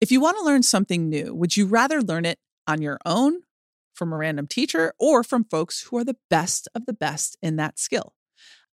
[0.00, 3.42] If you want to learn something new, would you rather learn it on your own,
[3.92, 7.56] from a random teacher, or from folks who are the best of the best in
[7.56, 8.14] that skill?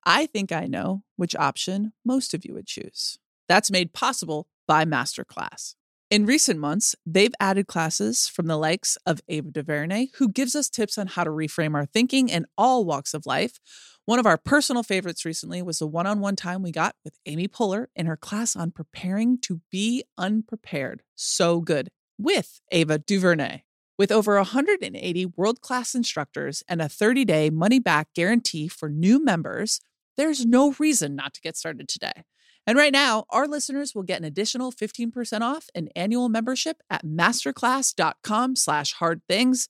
[0.04, 3.18] I think I know which option most of you would choose.
[3.48, 5.74] That's made possible by Masterclass.
[6.08, 10.70] In recent months, they've added classes from the likes of Ava DuVernay, who gives us
[10.70, 13.59] tips on how to reframe our thinking in all walks of life.
[14.05, 17.19] One of our personal favorites recently was the one on one time we got with
[17.27, 21.02] Amy Poehler in her class on preparing to be unprepared.
[21.16, 23.62] So good with Ava DuVernay.
[23.98, 29.24] With over 180 world class instructors and a 30 day money back guarantee for new
[29.24, 29.80] members,
[30.16, 32.23] there's no reason not to get started today.
[32.66, 37.05] And right now, our listeners will get an additional 15% off an annual membership at
[37.05, 39.69] masterclass.com slash hard things.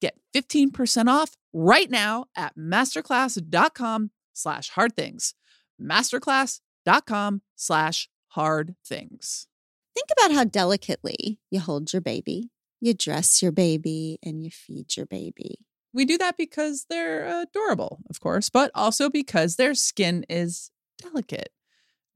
[0.00, 5.34] Get 15% off right now at masterclass.com slash hard things.
[5.80, 9.46] Masterclass.com slash hard things.
[9.94, 14.96] Think about how delicately you hold your baby, you dress your baby, and you feed
[14.96, 15.58] your baby.
[15.92, 20.70] We do that because they're adorable, of course, but also because their skin is
[21.02, 21.50] delicate.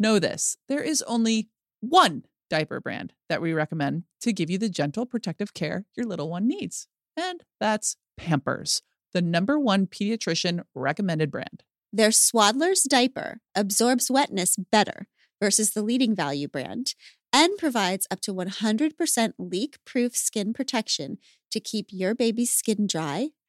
[0.02, 4.68] Know this there is only one diaper brand that we recommend to give you the
[4.68, 11.30] gentle protective care your little one needs, and that's Pampers, the number one pediatrician recommended
[11.30, 11.62] brand.
[11.92, 15.06] Their Swaddler's diaper absorbs wetness better
[15.40, 16.96] versus the leading value brand
[17.32, 21.18] and provides up to 100% leak proof skin protection
[21.52, 23.28] to keep your baby's skin dry,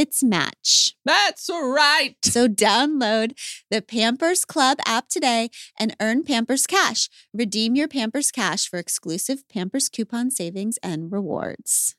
[0.00, 0.96] its match.
[1.04, 2.16] That's right.
[2.24, 3.38] So download
[3.70, 7.08] the Pampers Club app today and earn Pampers Cash.
[7.34, 11.96] Redeem your Pampers Cash for exclusive Pampers coupon savings and rewards.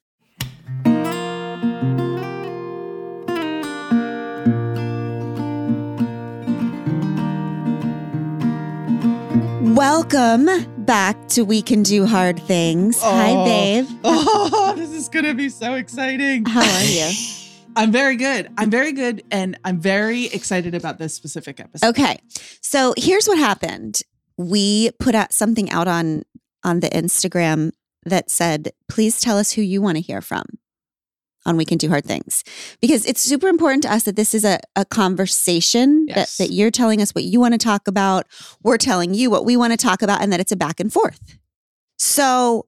[9.64, 10.48] Welcome
[10.86, 13.00] back to We Can Do Hard Things.
[13.02, 13.46] Hi, Oh.
[13.46, 13.86] babe.
[14.04, 16.46] Oh, this is going to be so exciting.
[16.46, 17.10] How are you?
[17.76, 18.50] I'm very good.
[18.58, 19.24] I'm very good.
[19.32, 21.88] And I'm very excited about this specific episode.
[21.90, 22.20] Okay.
[22.62, 24.00] So here's what happened.
[24.38, 26.24] We put out something out on
[26.64, 27.72] on the Instagram
[28.06, 30.44] that said, please tell us who you want to hear from
[31.46, 32.44] on We Can Do Hard Things.
[32.82, 36.38] Because it's super important to us that this is a, a conversation Yes.
[36.38, 38.28] that, that you're telling us what you want to talk about.
[38.64, 40.92] We're telling you what we want to talk about, and that it's a back and
[40.94, 41.20] forth.
[41.98, 42.68] So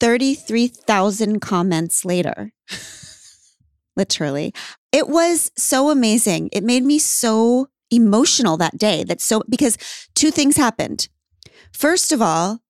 [0.00, 2.52] 33,000 comments later,
[3.98, 4.54] literally,
[4.92, 6.48] it was so amazing.
[6.52, 9.04] It made me so emotional that day.
[9.04, 9.76] That so because
[10.14, 11.08] two things happened.
[11.72, 12.60] First of all,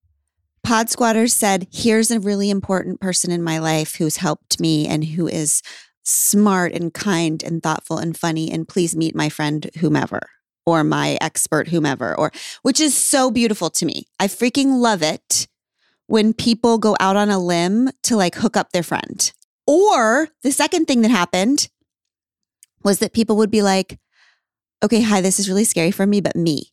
[0.63, 5.05] Pod Squatters said, "Here's a really important person in my life who's helped me and
[5.05, 5.61] who is
[6.03, 10.21] smart and kind and thoughtful and funny and please meet my friend whomever
[10.65, 12.31] or my expert whomever or
[12.63, 14.05] which is so beautiful to me.
[14.19, 15.47] I freaking love it
[16.07, 19.31] when people go out on a limb to like hook up their friend.
[19.69, 21.69] Or the second thing that happened
[22.83, 23.99] was that people would be like,
[24.83, 26.71] okay, hi, this is really scary for me, but me.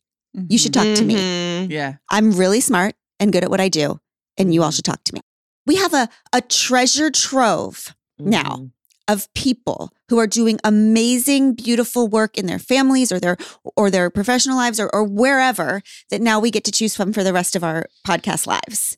[0.49, 1.15] You should talk to me.
[1.15, 1.69] Mhm.
[1.69, 1.95] Yeah.
[2.09, 3.99] I'm really smart and good at what I do,
[4.37, 5.21] and you all should talk to me.
[5.67, 8.71] We have a, a treasure trove now Mhm.
[9.07, 13.37] of people who are doing amazing, beautiful work in their families or their
[13.75, 17.23] or their professional lives or, or wherever that now we get to choose from for
[17.23, 18.97] the rest of our podcast lives.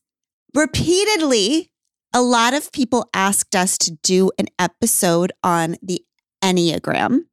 [0.54, 1.72] Repeatedly,
[2.14, 6.02] a lot of people asked us to do an episode on the
[6.44, 7.25] Enneagram.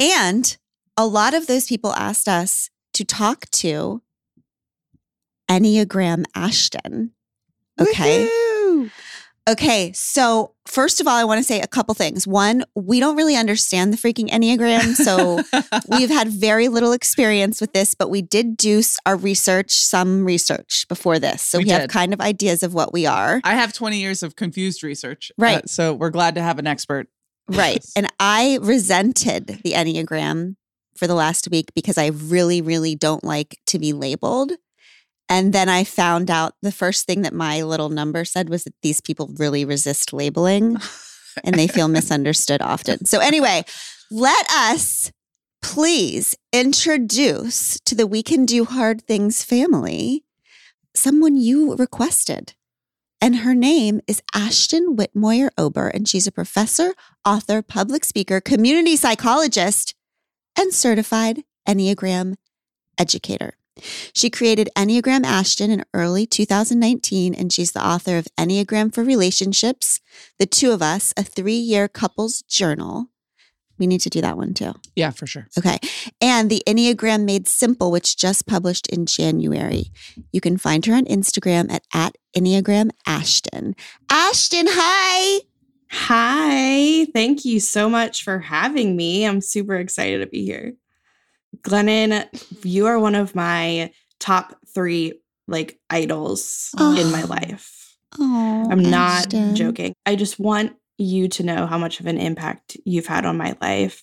[0.00, 0.56] And
[0.96, 4.02] a lot of those people asked us to talk to
[5.50, 7.12] Enneagram Ashton.
[7.80, 8.26] Okay.
[8.26, 8.45] Woohoo!
[9.48, 12.26] Okay, so first of all, I want to say a couple things.
[12.26, 14.94] One, we don't really understand the freaking Enneagram.
[14.96, 15.40] So
[15.96, 20.86] we've had very little experience with this, but we did do our research, some research
[20.88, 21.42] before this.
[21.42, 23.40] So we, We have kind of ideas of what we are.
[23.44, 25.30] I have 20 years of confused research.
[25.38, 25.68] uh, Right.
[25.68, 27.06] so we're glad to have an expert.
[27.48, 27.84] Right.
[27.96, 30.56] And I resented the Enneagram
[30.96, 34.52] for the last week because I really, really don't like to be labeled.
[35.28, 38.74] And then I found out the first thing that my little number said was that
[38.82, 40.76] these people really resist labeling
[41.42, 43.06] and they feel misunderstood often.
[43.06, 43.64] So, anyway,
[44.10, 45.10] let us
[45.62, 50.24] please introduce to the We Can Do Hard Things family
[50.94, 52.54] someone you requested.
[53.20, 56.94] And her name is Ashton Whitmoyer Ober, and she's a professor,
[57.24, 59.94] author, public speaker, community psychologist,
[60.56, 62.34] and certified Enneagram
[62.98, 63.56] educator.
[64.12, 70.00] She created Enneagram Ashton in early 2019, and she's the author of Enneagram for Relationships,
[70.38, 73.08] The Two of Us, a three year couples journal.
[73.78, 74.72] We need to do that one too.
[74.94, 75.48] Yeah, for sure.
[75.58, 75.78] Okay.
[76.20, 79.90] And the Enneagram Made Simple, which just published in January.
[80.32, 83.76] You can find her on Instagram at, at Enneagram Ashton.
[84.10, 85.40] Ashton, hi.
[85.90, 87.04] Hi.
[87.12, 89.24] Thank you so much for having me.
[89.24, 90.74] I'm super excited to be here.
[91.62, 92.26] Glennon,
[92.64, 96.98] you are one of my top three like idols Oh.
[96.98, 97.96] in my life.
[98.18, 99.54] Oh, I'm not Ashton.
[99.54, 99.92] joking.
[100.04, 103.54] I just want you to know how much of an impact you've had on my
[103.60, 104.02] life.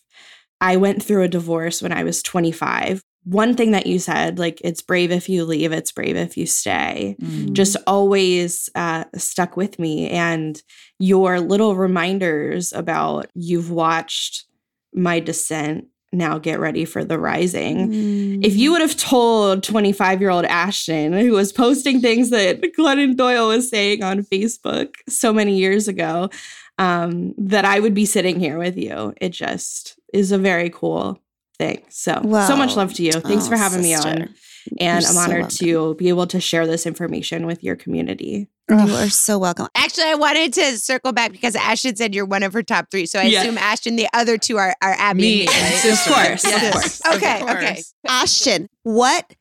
[0.62, 3.02] I went through a divorce when I was 25.
[3.26, 6.46] One thing that you said, like, it's brave if you leave, it's brave if you
[6.46, 7.54] stay, Mm.
[7.54, 10.10] just always uh, stuck with me.
[10.10, 10.62] And
[11.00, 14.46] your little reminders about you've watched
[14.94, 17.90] my descent, now get ready for the rising.
[17.90, 18.46] Mm.
[18.46, 23.18] If you would have told 25 year old Ashton, who was posting things that Glennon
[23.18, 26.30] Doyle was saying on Facebook so many years ago,
[26.78, 31.20] um, that I would be sitting here with you, it just is a very cool
[31.58, 31.84] thing.
[31.90, 32.14] So,
[32.48, 33.12] so much love to you.
[33.12, 34.34] Thanks Oh, for having me on.
[34.80, 35.58] And You're I'm honored welcome.
[35.58, 38.48] to be able to share this information with your community.
[38.70, 39.68] You are so welcome.
[39.76, 43.06] Actually, I wanted to circle back because Ashton said you're one of her top three.
[43.06, 43.42] So I Yeah.
[43.42, 45.94] assume Ashton, the other two are, are Abby Me and me, and right?
[45.94, 47.02] Of course, of course.
[47.16, 47.84] Okay, Of okay.
[48.08, 49.36] Ashton, what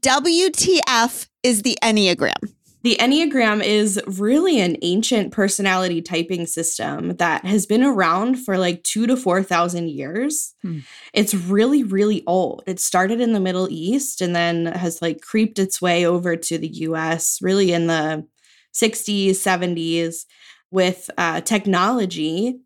[0.00, 2.52] WTF is the Enneagram?
[2.82, 8.82] The Enneagram is really an ancient personality typing system that has been around for like
[8.82, 10.54] two to 4,000 years.
[10.62, 10.80] Hmm.
[11.14, 12.62] It's really, really old.
[12.66, 16.58] It started in the Middle East and then has like creeped its way over to
[16.58, 18.26] the US really in the
[18.74, 20.24] 60s, 70s
[20.70, 22.58] with uh, technology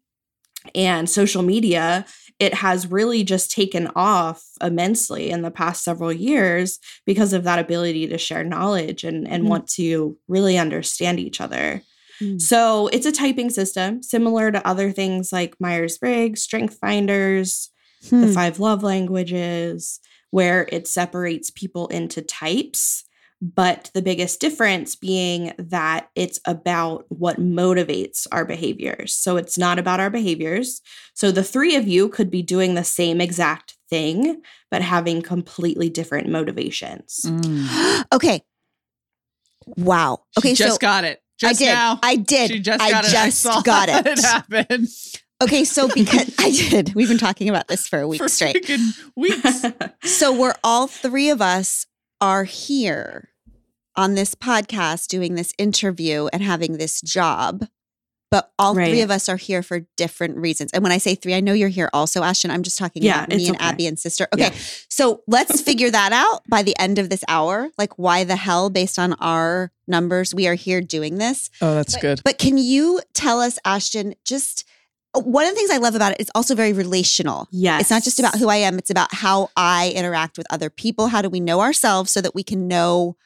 [0.75, 2.05] and social media.
[2.39, 7.59] It has really just taken off immensely in the past several years because of that
[7.59, 9.49] ability to share knowledge and, and Mm.
[9.49, 11.83] want to really understand each other.
[12.21, 12.41] Mm.
[12.41, 17.71] So it's a typing system similar to other things like Myers Briggs, Strength Finders,
[18.11, 18.21] Hmm.
[18.21, 19.99] the five love languages,
[20.31, 23.03] where it separates people into types.
[23.41, 29.15] But the biggest difference being that it's about what motivates our behaviors.
[29.15, 30.81] So it's not about our behaviors.
[31.15, 35.89] So the three of you could be doing the same exact thing, but having completely
[35.89, 37.21] different motivations.
[37.25, 38.05] Mm.
[38.13, 38.43] okay.
[39.77, 40.23] Wow.
[40.37, 40.51] Okay.
[40.51, 41.23] She just so got it.
[41.39, 41.73] Just I did.
[41.73, 42.01] now.
[42.03, 42.51] I did.
[42.51, 43.11] She just I got it.
[43.11, 44.07] just I saw got it.
[44.19, 44.89] it happen.
[45.41, 48.69] Okay, so because I did, we've been talking about this for a week for straight.
[49.17, 49.65] weeks.
[50.03, 51.87] So we're all three of us
[52.21, 53.31] are here
[53.97, 57.67] on this podcast doing this interview and having this job.
[58.31, 60.71] But all three of us are here for different reasons.
[60.75, 62.51] And when I say three, I know you're here also, Ashton.
[62.51, 63.65] I'm just talking Yeah, about me and okay.
[63.65, 64.29] Abby and sister.
[64.35, 64.51] Okay.
[64.53, 64.55] Yeah.
[64.91, 67.71] So let's figure that out by the end of this hour.
[67.79, 71.49] Like, why the hell, based on our numbers, we are here doing this.
[71.63, 72.21] Oh, that's But- good.
[72.23, 74.65] But can you tell us, Ashton, just
[75.15, 77.49] one of the things I love about it, it is also very relational.
[77.51, 77.81] yes.
[77.83, 81.09] It's not just about who I am, it's about how I interact with other people.
[81.09, 83.17] How do we know ourselves so that we can know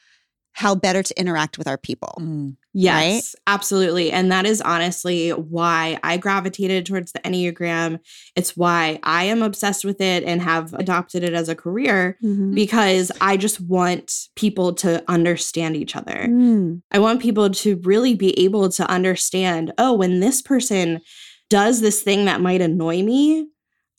[0.55, 2.13] how better to interact with our people?
[2.19, 2.55] Mm.
[2.75, 4.11] Yes, absolutely.
[4.11, 7.99] And that is honestly why I gravitated towards the Enneagram.
[8.35, 12.53] It's why I am obsessed with it and have adopted it as a career Mhm.
[12.55, 16.27] because I just want people to understand each other.
[16.29, 16.81] Mm.
[16.91, 21.01] I want people to really be able to understand oh, when this person
[21.53, 23.47] does this thing that might annoy me,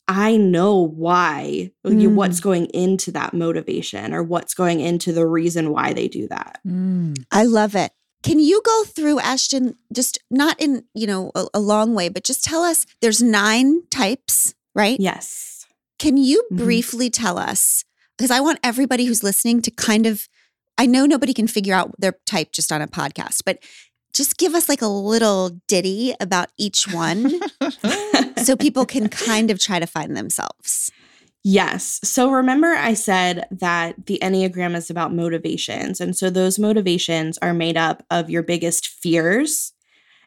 [0.07, 2.13] I know why, like, Mm.
[2.15, 6.59] what's going into that motivation or what's going into the reason why they do that.
[6.67, 7.15] Mm.
[7.31, 7.91] I love it.
[8.21, 12.23] Can you go through Ashton just not in, you know, a, a long way, but
[12.23, 14.99] just tell us there's nine types, right?
[14.99, 15.65] Yes.
[15.97, 16.57] Can you Mhm.
[16.57, 17.83] briefly tell us
[18.17, 20.27] because I want everybody who's listening to kind of
[20.77, 23.59] I know nobody can figure out their type just on a podcast, but
[24.15, 27.31] just give us like a little ditty about each one
[28.37, 30.91] so people can kind of try to find themselves.
[31.43, 31.99] Yes.
[32.03, 36.01] So remember, I said that the Enneagram is about motivations.
[36.01, 39.73] And so those motivations are made up of your biggest fears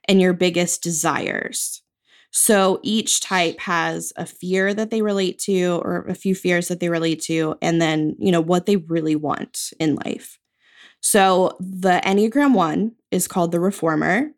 [0.06, 1.82] and your biggest desires.
[2.30, 6.78] So each type has a fear that they relate to, or a few fears that
[6.78, 10.38] they relate to, and then, you know, what they really want in life.
[11.00, 14.30] So the Enneagram one is called the reformer.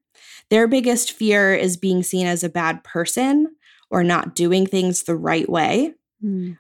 [0.50, 3.54] Their biggest fear is being seen as a bad person
[3.90, 5.94] or not doing things the right way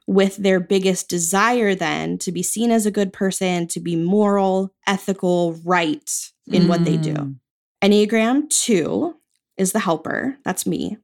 [0.06, 4.72] with their biggest desire then to be seen as a good person, to be moral,
[4.86, 6.10] ethical, right
[6.46, 7.14] in what they do.
[7.14, 7.36] Mm.
[7.82, 9.14] Enneagram 2
[9.56, 10.36] is the helper.
[10.44, 10.96] That's me.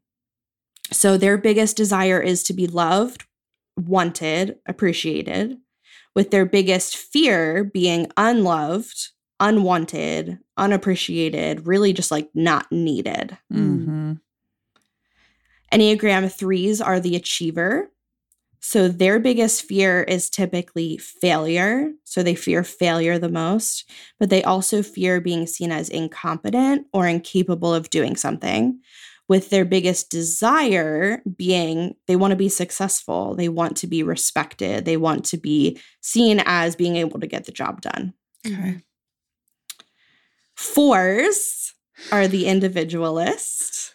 [0.90, 3.24] So their biggest desire is to be loved,
[3.76, 5.58] wanted, appreciated,
[6.14, 9.08] with their biggest fear being unloved,
[9.38, 13.36] unwanted, unappreciated, really just like not needed.
[13.52, 14.14] Mm-hmm.
[15.72, 17.90] Enneagram threes are the achiever.
[18.60, 21.92] So their biggest fear is typically failure.
[22.04, 27.06] So they fear failure the most, but they also fear being seen as incompetent or
[27.06, 28.80] incapable of doing something.
[29.28, 34.84] With their biggest desire being they want to be successful, they want to be respected,
[34.84, 38.14] they want to be seen as being able to get the job done.
[38.46, 38.82] Okay.
[40.56, 41.74] Fours
[42.12, 43.92] are the individualist.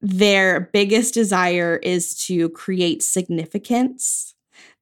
[0.00, 4.34] Their biggest desire is to create significance.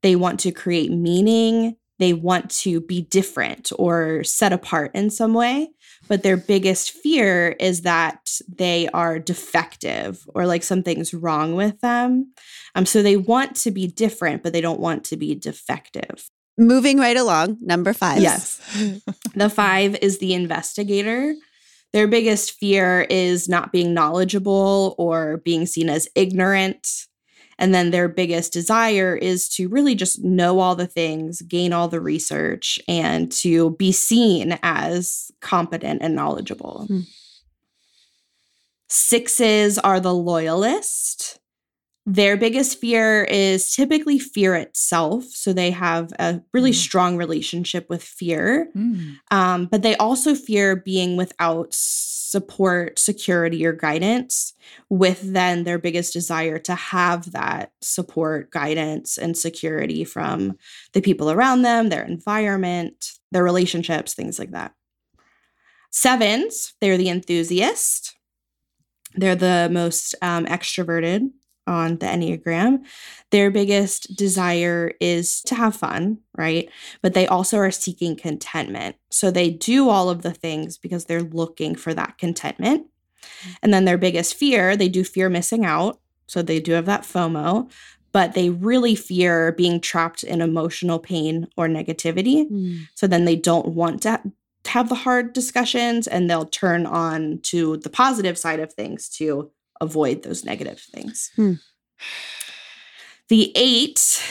[0.03, 1.77] They want to create meaning.
[1.99, 5.71] They want to be different or set apart in some way.
[6.09, 12.33] But their biggest fear is that they are defective or like something's wrong with them.
[12.75, 16.29] Um, so they want to be different, but they don't want to be defective.
[16.59, 18.21] Moving right along, number five.
[18.21, 18.61] Yes.
[19.35, 21.35] the five is the investigator.
[21.93, 26.89] Their biggest fear is not being knowledgeable or being seen as ignorant.
[27.59, 31.89] And then their biggest desire is to really just know all the things, gain all
[31.89, 36.85] the research, and to be seen as competent and knowledgeable.
[36.87, 37.01] Hmm.
[38.89, 41.39] Sixes are the loyalist.
[42.09, 45.25] Their biggest fear is typically fear itself.
[45.25, 46.75] So they have a really Mm.
[46.75, 48.71] strong relationship with fear.
[48.77, 49.17] Mm.
[49.33, 54.53] Um, but they also fear being without support, security, or guidance,
[54.89, 60.57] with then their biggest desire to have that support, guidance, and security from
[60.93, 64.73] the people around them, their environment, their relationships, things like that.
[65.91, 68.17] Sevens, they're the enthusiast.
[69.15, 71.31] They're the most um, extroverted
[71.67, 72.85] on the Enneagram.
[73.31, 76.69] Their biggest desire is to have fun, right?
[77.03, 78.97] But they also are seeking contentment.
[79.11, 82.87] So they do all of the things because they're looking for that contentment.
[83.63, 86.01] And then their biggest fear, they do fear missing out.
[86.27, 87.71] So they do have that FOMO,
[88.13, 92.51] but they really fear being trapped in emotional pain or negativity.
[92.51, 92.89] Mm.
[92.95, 94.21] So then they don't want to
[94.67, 99.51] have the hard discussions and they'll turn on to the positive side of things to
[99.81, 101.31] avoid those negative things.
[101.37, 101.55] Hmm.
[103.29, 104.23] The eight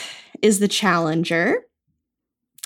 [0.42, 1.66] is the challenger.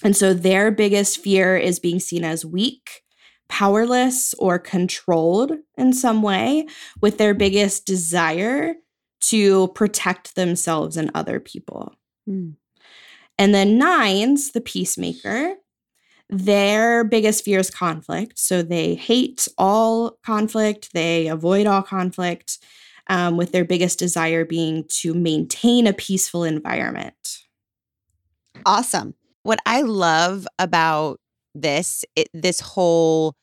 [0.04, 3.02] And so their biggest fear is being seen as weak,
[3.50, 6.68] powerless, or controlled in some way,
[7.02, 8.76] with their biggest desire
[9.22, 11.94] to protect themselves and other people.
[12.30, 12.56] Mm.
[13.38, 15.56] And then nines, the peacemaker,
[16.30, 18.38] their biggest fear is conflict.
[18.38, 22.60] So they hate all conflict, they avoid all conflict,
[23.08, 27.16] um, with their biggest desire being to maintain a peaceful environment.
[28.66, 29.16] Awesome.
[29.44, 31.20] what I love about
[31.56, 33.36] this, it, this whole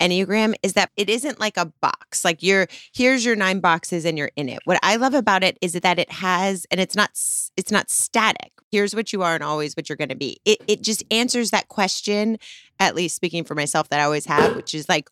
[0.00, 2.24] Enneagram is that it isn't like a box.
[2.24, 4.60] Like you're here's your nine boxes and you're in it.
[4.64, 7.10] What I love about it is that it has and it's not
[7.56, 8.52] it's not static.
[8.70, 10.40] Here's what you are and always what you're going to be.
[10.44, 12.38] It it just answers that question
[12.78, 15.10] at least speaking for myself that I always have, which is like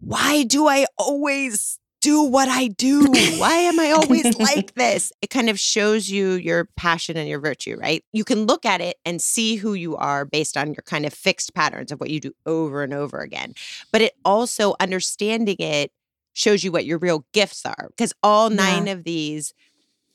[0.00, 3.04] why do I always do what I do?
[3.38, 5.12] Why am I always like this?
[5.20, 8.04] It kind of shows you your passion and your virtue, right?
[8.12, 11.12] You can look at it and see who you are based on your kind of
[11.12, 13.54] fixed patterns of what you do over and over again.
[13.90, 15.90] But it also understanding it
[16.32, 19.52] shows you what your real gifts are because all nine of these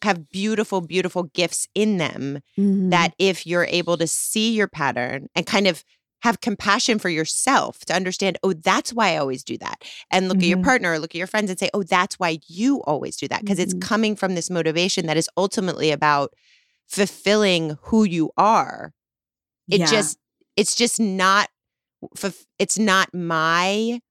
[0.02, 2.90] have beautiful, beautiful gifts in them Mhm.
[2.92, 5.84] that if you're able to see your pattern and kind of
[6.22, 9.84] have compassion for yourself to understand, oh, that's why I always do that.
[10.12, 10.64] And look at your Mhm.
[10.64, 13.42] partner or look at your friends and say, oh, that's why you always do that.
[13.42, 13.64] Because Mhm.
[13.64, 16.34] it's coming from this motivation that is ultimately about
[16.88, 18.94] fulfilling who you are.
[19.70, 19.86] It Yeah.
[19.90, 20.18] just,
[20.56, 21.50] it's just not,
[22.60, 24.02] it's not my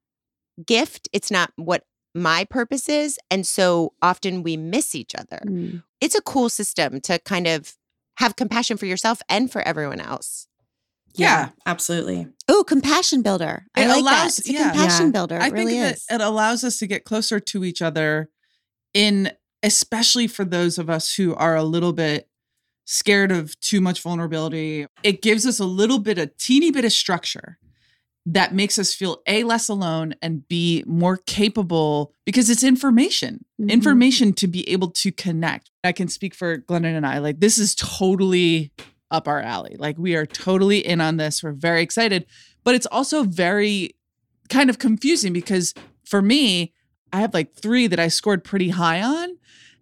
[0.66, 1.08] gift.
[1.12, 3.18] It's not what my purpose is.
[3.30, 5.42] And so often we miss each other.
[5.46, 5.82] Mm.
[6.00, 7.74] It's a cool system to kind of
[8.16, 10.48] have compassion for yourself and for everyone else.
[11.14, 11.50] Yeah.
[11.66, 12.26] absolutely.
[12.48, 13.66] Oh, compassion builder.
[13.74, 14.40] I It like allows- that.
[14.40, 14.70] It's a yeah.
[14.70, 15.12] compassion Yeah.
[15.12, 15.36] builder.
[15.36, 16.04] It I really think is.
[16.08, 18.28] that it allows us to get closer to each other
[18.94, 22.28] in especially for those of us who are a little bit
[22.86, 24.86] scared of too much vulnerability.
[25.02, 27.58] It gives us a little bit a teeny bit of structure
[28.26, 33.44] that makes us feel a less alone and b more capable because it's information.
[33.60, 33.70] Mhm.
[33.70, 35.70] Information to be able to connect.
[35.84, 38.72] I can speak for Glennon and I like this is totally
[39.10, 39.76] up our alley.
[39.78, 41.42] Like we are totally in on this.
[41.42, 42.26] We're very excited,
[42.64, 43.94] but it's also very
[44.48, 45.74] kind of confusing because
[46.04, 46.72] for me,
[47.12, 49.36] I have like three that I scored pretty high on.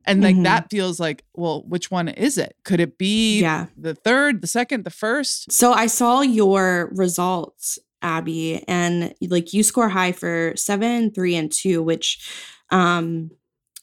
[0.05, 0.45] And like Mhm.
[0.45, 2.57] that feels like, well, which one is it?
[2.65, 3.67] Could it be Yeah.
[3.77, 5.53] the third, the second, the first?
[5.53, 11.53] So I saw your results, Abby, and like you score high for seven, three, and
[11.53, 12.27] two, which
[12.71, 13.31] um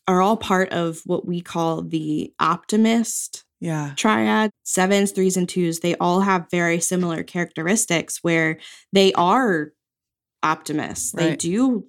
[0.08, 3.94] are all part of what we call the optimist Yeah.
[3.96, 4.52] triad.
[4.64, 8.60] Sevens, threes, and twos, they all have very similar characteristics where
[8.92, 9.72] they are
[10.44, 11.12] optimists.
[11.12, 11.88] They do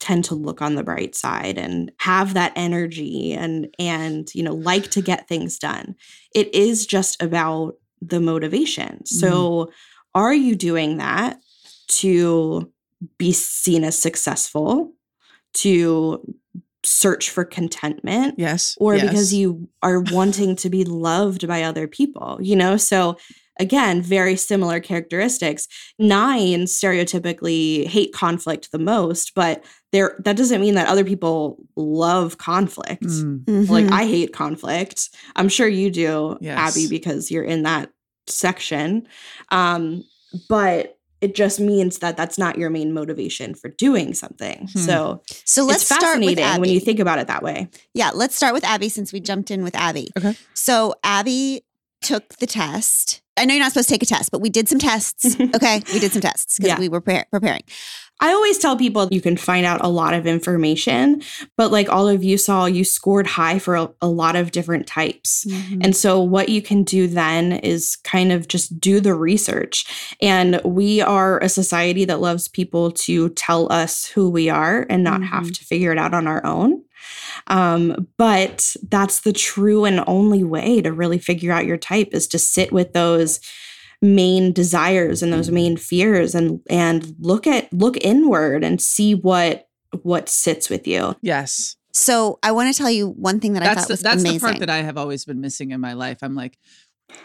[0.00, 4.54] tend to look on the bright side and have that energy and and you know
[4.54, 5.94] like to get things done.
[6.34, 9.04] It is just about the motivation.
[9.04, 9.70] So mm-hmm.
[10.14, 11.38] are you doing that
[11.88, 12.72] to
[13.18, 14.94] be seen as successful,
[15.54, 16.34] to
[16.84, 18.76] search for contentment, Yes.
[18.80, 19.04] or yes.
[19.08, 22.76] because you are wanting to be loved by other people, you know?
[22.76, 23.16] So
[23.60, 25.66] again, very similar characteristics.
[25.98, 32.38] nine stereotypically hate conflict the most, but there that doesn't mean that other people love
[32.38, 33.02] conflict.
[33.02, 33.90] Mm, Like Mhm.
[33.92, 35.08] I hate conflict.
[35.34, 36.58] I'm sure you do, Yes.
[36.76, 37.90] Abby, because you're in that
[38.28, 39.08] section.
[39.50, 40.04] Um,
[40.48, 44.68] but it just means that that's not your main motivation for doing something.
[44.72, 44.78] Hmm.
[44.78, 46.60] So so let's it's start fascinating Abby.
[46.60, 47.68] when you think about it that way.
[47.94, 50.08] Yeah, let's start with Abby since we jumped in with Abby.
[50.16, 50.36] Okay.
[50.54, 51.64] So Abby
[52.00, 53.22] took the test.
[53.36, 55.36] I know you're not supposed to take a test, but we did some tests.
[55.54, 56.80] Okay, we did some tests because Yeah.
[56.80, 57.62] we were pre- preparing.
[58.20, 61.22] I always tell people you can find out a lot of information,
[61.56, 64.88] but like all of you saw, you scored high for a, a lot of different
[64.88, 65.46] types.
[65.80, 69.84] And so, what you can do then is kind of just do the research.
[70.20, 75.04] And we are a society that loves people to tell us who we are and
[75.04, 75.54] not have Mhm.
[75.58, 76.82] to figure it out on our own.
[77.48, 82.28] Um, but that's the true and only way to really figure out your type is
[82.28, 83.40] to sit with those
[84.00, 89.66] main desires and those main fears and and look at look inward and see what
[90.02, 91.16] what sits with you.
[91.22, 91.74] yes.
[91.94, 94.22] So I want to tell you one thing that I That's thought the, was that's
[94.22, 94.38] amazing.
[94.38, 96.18] the part that I have always been missing in my life.
[96.22, 96.56] I'm like,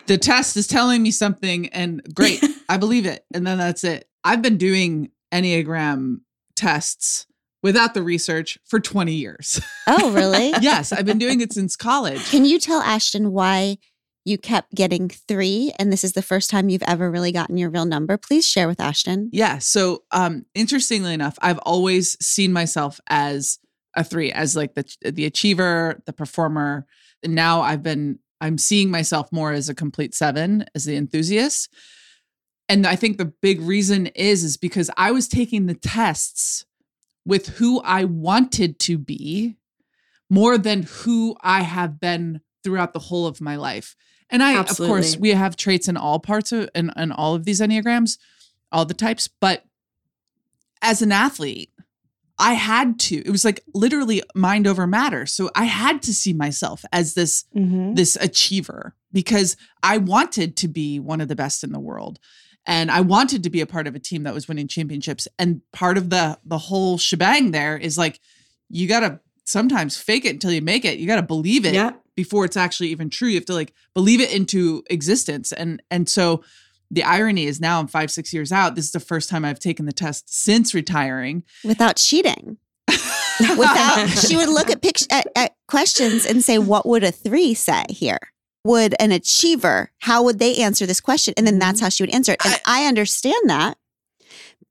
[0.08, 4.08] the test is telling me something, and great, I believe it, and then that's it.
[4.24, 6.22] I've been doing Enneagram
[6.56, 7.28] tests
[7.64, 9.60] without the research for 20 years.
[9.88, 10.54] oh, really?
[10.62, 12.30] yes, I've been doing it since college.
[12.30, 13.78] Can you tell Ashton why
[14.26, 17.70] you kept getting three and this is the first time you've ever really gotten your
[17.70, 18.18] real number?
[18.18, 19.30] Please share with Ashton.
[19.34, 19.58] Yeah.
[19.58, 23.60] So, um, interestingly enough, I've always seen myself as
[23.96, 26.86] a three, as like the the achiever, the performer.
[27.24, 31.70] And now I've been I'm seeing myself more as a complete seven, as the enthusiast.
[32.70, 36.66] And I think the big reason is is because I was taking the tests
[37.26, 39.58] with who I wanted to be
[40.30, 43.96] more than who I have been throughout the whole of my life.
[44.30, 47.46] And I, of course, we have traits in all parts of in, in all of
[47.46, 48.18] these Enneagrams,
[48.72, 49.28] all the types.
[49.28, 49.64] But
[50.82, 51.70] as an athlete,
[52.40, 55.26] I had to, it was like literally mind over matter.
[55.28, 57.96] So I had to see myself as this Mhm.
[57.96, 62.20] this achiever because I wanted to be one of the best in the world.
[62.66, 65.28] And I wanted to be a part of a team that was winning championships.
[65.38, 68.20] And part of the the whole shebang there is like
[68.70, 70.98] you gotta sometimes fake it until you make it.
[71.00, 71.92] You gotta believe it Yeah.
[72.16, 73.28] before it's actually even true.
[73.28, 75.52] You have to like believe it into existence.
[75.52, 76.44] And and so
[76.90, 78.76] the irony is now I'm five, six years out.
[78.76, 81.44] This is the first time I've taken the test since retiring.
[81.64, 82.58] Without cheating.
[83.40, 87.54] Without she would look at, pict- at at questions and say, "What would a three
[87.56, 88.20] say here?
[88.64, 89.92] Would an achiever?
[90.00, 91.86] How would they answer this question?" And then that's mm-hmm.
[91.86, 92.46] how she would answer it.
[92.46, 93.78] And I, understand that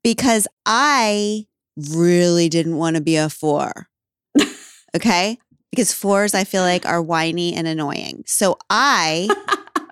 [0.03, 1.47] because I
[1.89, 3.87] really didn't want to be a four.
[4.95, 5.39] Okay,
[5.71, 8.23] because fours I feel like are whiny and annoying.
[8.27, 9.27] So I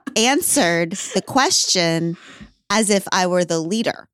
[0.15, 2.17] answered the question
[2.69, 4.07] as if I were the leader,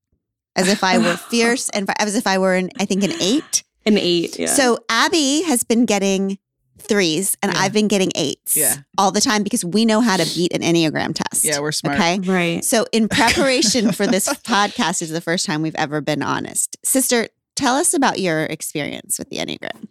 [0.56, 3.64] as if I were fierce and as if I were an I think an eight.
[3.86, 4.40] An eight.
[4.40, 4.48] Yeah.
[4.48, 6.40] So Abby has been getting
[6.80, 7.60] threes and Yeah.
[7.60, 8.78] I've been getting eights Yeah.
[8.98, 11.44] all the time because we know how to beat an Enneagram test.
[11.44, 11.98] Yeah, we're smart.
[12.00, 12.20] Okay.
[12.20, 12.64] right.
[12.64, 16.78] So in preparation for this podcast is the first time we've ever been honest.
[16.84, 19.88] Sister, tell us about your experience with the Enneagram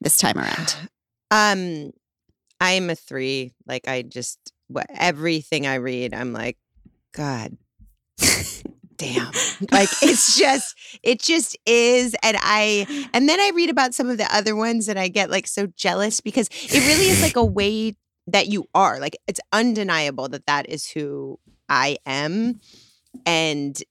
[0.00, 0.74] this time around.
[1.32, 1.90] Um,
[2.60, 3.52] I'm a three.
[3.66, 4.38] Like I just
[4.68, 6.56] what everything I read, I'm like,
[7.12, 7.56] God
[8.96, 9.32] damn.
[9.72, 12.14] Like it's just it just is.
[12.22, 15.30] And I and then I read about some of the other ones and I get
[15.30, 19.00] like so jealous because it really is like a way that you are.
[19.00, 22.60] Like it's undeniable that that is who I am.
[23.24, 23.82] And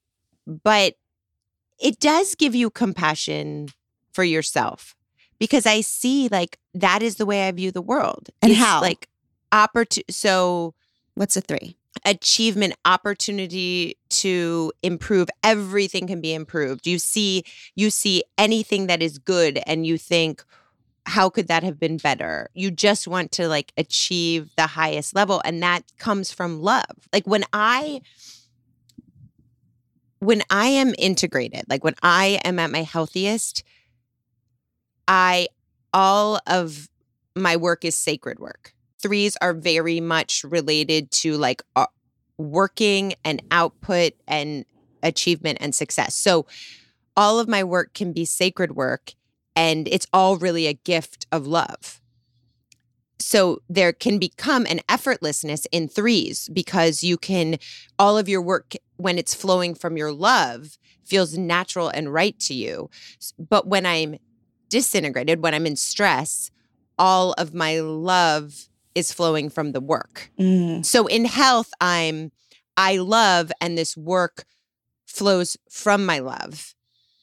[0.45, 0.95] but
[1.79, 3.69] it does give you compassion
[4.13, 4.95] for yourself
[5.39, 8.29] because I see like that is the way I view the world.
[8.41, 8.81] And It's, how?
[8.81, 9.09] Like
[9.51, 10.13] opportunity.
[10.13, 10.75] So
[11.15, 11.77] What's a three?
[12.03, 15.29] Achievement, opportunity to improve.
[15.43, 16.87] Everything can be improved.
[16.87, 17.43] You see,
[17.75, 20.43] you see anything that is good, and you think,
[21.05, 22.49] how could that have been better?
[22.53, 27.07] You just want to like achieve the highest level and that comes from love.
[27.13, 28.01] Like when I
[30.19, 33.63] when I am integrated, like when I am at my healthiest,
[35.07, 35.47] I
[35.93, 36.89] all of
[37.35, 38.74] my work is sacred work.
[39.01, 41.87] Threes are very much related to like uh,
[42.37, 44.65] working and output and
[45.03, 46.15] achievement and success.
[46.15, 46.45] So
[47.15, 49.13] all of my work can be sacred work
[49.55, 52.01] and it's all really a gift of love.
[53.19, 57.57] So there can become an effortlessness in threes because you can,
[57.97, 62.53] all of your work, when it's flowing from your love, feels natural and right to
[62.53, 62.89] you.
[63.39, 64.17] But when I'm
[64.69, 66.51] disintegrated, when I'm in stress,
[66.97, 70.31] all of my love is flowing from the work.
[70.39, 70.85] Mm.
[70.85, 72.31] So in health, I'm,
[72.77, 74.45] I love, and this work
[75.05, 76.73] flows from my love.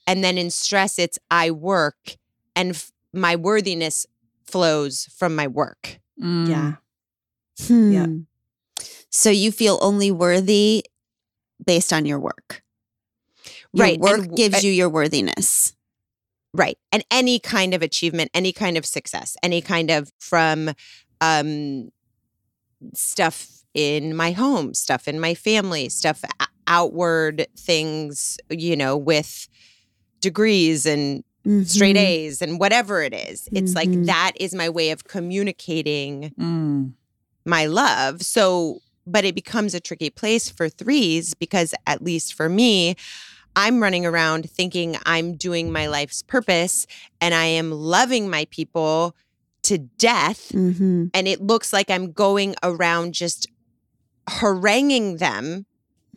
[0.06, 2.16] And then in stress, it's I work
[2.54, 4.06] and f- my worthiness
[4.44, 6.00] flows from my work.
[6.22, 6.48] Mm.
[6.48, 6.72] Yeah.
[7.66, 7.92] Hmm.
[7.92, 8.06] Yeah.
[9.10, 10.84] So you feel only worthy
[11.64, 12.62] based on your work.
[13.72, 15.74] Your Right, Work w- gives uh, you your worthiness.
[16.54, 16.76] Right.
[16.90, 20.70] And any kind of achievement, any kind of success, any kind of from
[21.22, 21.90] um
[22.94, 26.22] stuff in my home, stuff in my family, stuff
[26.66, 29.48] outward things, you know, with
[30.20, 31.24] degrees and
[31.64, 32.00] straight Mhm.
[32.00, 33.48] A's and whatever it is.
[33.52, 34.06] It's like Mhm.
[34.06, 36.92] that is my way of communicating Mm.
[37.46, 38.22] my love.
[38.22, 42.94] So, but it becomes a tricky place for threes because, at least for me,
[43.56, 46.86] I'm running around thinking I'm doing my life's purpose
[47.20, 49.14] and I am loving my people
[49.64, 50.50] to death.
[50.52, 51.10] Mhm.
[51.14, 53.46] And it looks like I'm going around just
[54.28, 55.66] haranguing them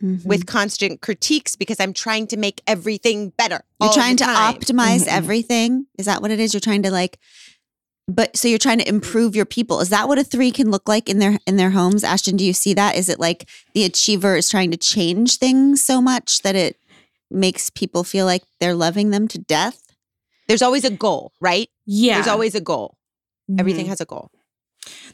[0.02, 0.24] Mhm.
[0.26, 3.62] with constant critiques because I'm trying to make everything better.
[3.80, 4.54] You're trying to time.
[4.54, 5.08] optimize Mhm.
[5.08, 5.86] everything.
[5.98, 6.52] Is that what it is?
[6.52, 7.18] You're trying to like
[8.08, 9.80] but so you're trying to improve your people.
[9.80, 12.04] Is that what a 3 can look like in their in their homes?
[12.04, 12.94] Ashton, do you see that?
[12.94, 16.78] Is it like the achiever is trying to change things so much that it
[17.32, 19.82] makes people feel like they're loving them to death?
[20.46, 21.68] There's always a goal, right?
[21.84, 22.14] Yeah.
[22.14, 22.96] There's always a goal.
[23.58, 23.90] Everything Mhm.
[23.90, 24.30] has a goal.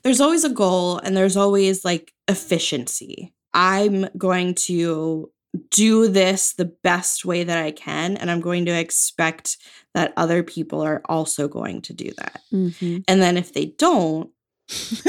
[0.03, 3.33] there's always a goal and there's always like efficiency.
[3.55, 5.31] I'm going to
[5.71, 9.57] do this the best way that I can and I'm going to expect
[9.95, 12.41] that other people are also going to do that.
[12.53, 12.99] Mm-hmm.
[13.09, 14.31] And then if they don't,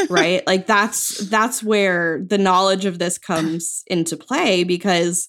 [0.10, 0.46] right?
[0.52, 5.28] like that's that's where the knowledge of this comes into play because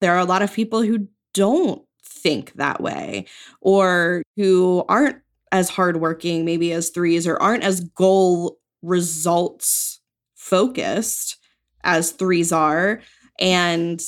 [0.00, 3.26] there are a lot of people who don't think that way
[3.60, 5.16] or who aren't
[5.52, 10.00] as hardworking maybe as threes or aren't as goal results
[10.34, 11.36] focused
[11.84, 13.00] as threes are
[13.38, 14.00] and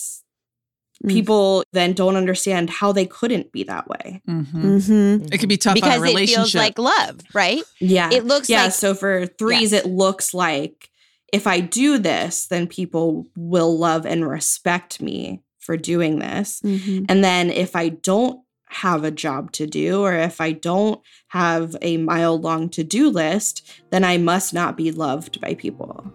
[1.05, 1.11] Mm.
[1.11, 4.47] people then don't understand how they couldn't be that way Mhm.
[4.53, 5.27] Mm-hmm.
[5.33, 7.63] It could be tough because on a it feels like love, right?
[7.79, 9.85] yeah It looks yeah like so for threes Yes.
[9.85, 10.91] it looks like
[11.33, 17.05] if i do this then people will love and respect me for doing this Mm-hmm.
[17.09, 21.77] and then if i don't have a job to do or if i don't have
[21.83, 26.13] a mile long to-do list then i must not be loved by people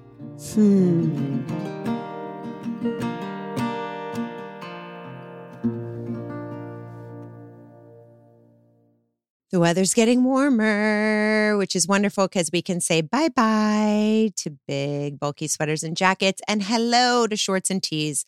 [0.54, 1.44] Hmm.
[9.52, 15.20] The weather's getting warmer, which is wonderful because we can say bye bye to big,
[15.20, 18.26] bulky sweaters and jackets and hello to shorts and tees.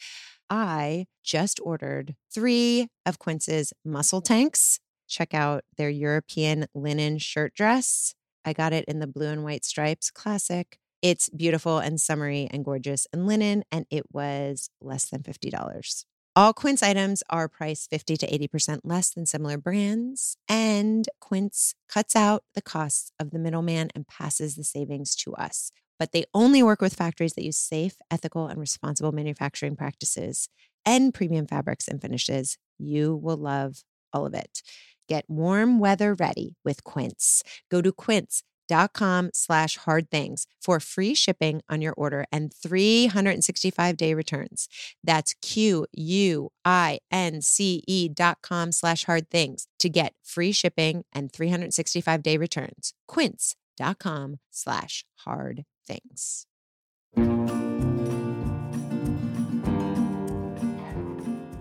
[0.50, 4.80] I just ordered three of Quince's muscle tanks.
[5.08, 8.14] Check out their European linen shirt dress.
[8.44, 10.78] I got it in the blue and white stripes, classic.
[11.02, 16.06] It's beautiful and summery and gorgeous and linen, and it was less than $50.
[16.38, 22.16] All Quince items are priced 50 to 80% less than similar brands, and Quince cuts
[22.16, 25.72] out the costs of the middleman and passes the savings to us.
[26.00, 30.50] But they only work with factories that use safe, ethical, and responsible manufacturing practices
[30.86, 32.58] and premium fabrics and finishes.
[32.78, 34.62] You will love all of it.
[35.08, 37.44] Get warm weather ready with Quince.
[37.70, 44.14] Go to quince.com slash hard things for free shipping on your order and 365 day
[44.14, 44.68] returns.
[45.04, 50.52] That's Q U I N C E dot com slash hard things to get free
[50.52, 52.94] shipping and 365 day returns.
[53.08, 56.46] Quince.com slash hard things.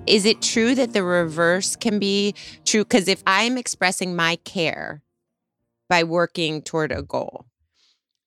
[0.07, 2.35] Is it true that the reverse can be
[2.65, 2.85] true?
[2.85, 5.03] Because if I'm expressing my care
[5.89, 7.47] by working toward a goal,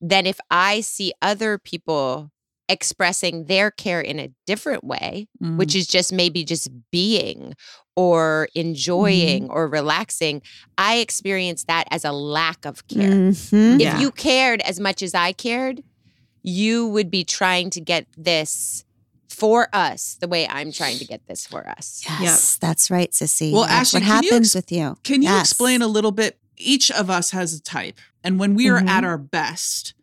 [0.01, 2.31] then if I see other people
[2.69, 5.57] expressing their care in a different way, Mm.
[5.57, 7.53] which is just maybe just being
[7.95, 9.51] or enjoying Mm-hmm.
[9.53, 10.41] or relaxing,
[10.77, 13.09] I experience that as a lack of care.
[13.11, 13.75] Mhm.
[13.75, 13.99] If Yeah.
[13.99, 15.81] you cared as much as I cared,
[16.43, 18.83] you would be trying to get this
[19.29, 22.03] for us the way I'm trying to get this for us.
[22.21, 23.51] Yes, that's right, Sissy.
[23.51, 24.97] Well, that's Ashley, what can you happens ex- with you.
[25.03, 25.49] Can you Yes.
[25.51, 26.39] explain a little bit?
[26.57, 27.99] Each of us has a type.
[28.23, 28.87] And when we are Mhm.
[28.89, 29.93] at our best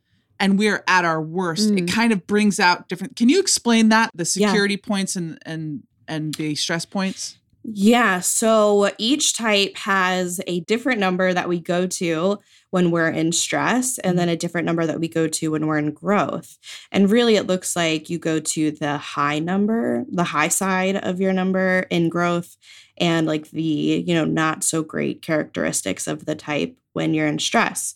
[0.41, 1.93] and we're at our worst, it Mm.
[1.93, 3.17] kind of brings out different.
[3.17, 4.11] Can you explain that?
[4.15, 4.49] The Yeah.
[4.49, 7.39] security points and and and the stress points?
[7.67, 13.33] Yeah, so each type has a different number that we go to when we're in
[13.33, 16.59] stress, and then a different number that we go to when we're in growth.
[16.93, 21.21] And really, it looks like you go to the high number, the high side of
[21.23, 22.59] your number in growth,
[22.99, 23.63] and like the,
[24.07, 27.95] you know, not so great characteristics of the type when you're in stress.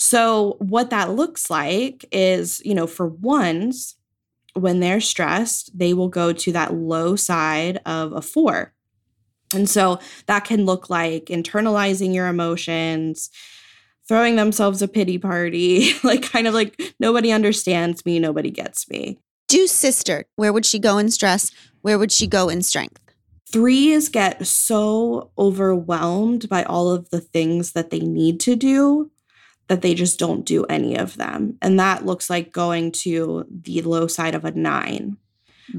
[0.00, 3.96] So, what that looks like is, you know, for ones,
[4.54, 8.72] when they're stressed, they will go to that low side of a four.
[9.52, 13.28] And so that can look like internalizing your emotions,
[14.08, 19.18] throwing themselves a pity party, like kind of like nobody understands me, nobody gets me.
[19.48, 20.24] Do sister.
[20.36, 21.50] Where would she go in stress?
[21.82, 23.02] Where would she go in strength?
[23.52, 29.10] Threes get so overwhelmed by all of the things that they need to do
[29.70, 31.56] that they just don't do any of them.
[31.62, 35.16] And that looks like going to the low side of a nine.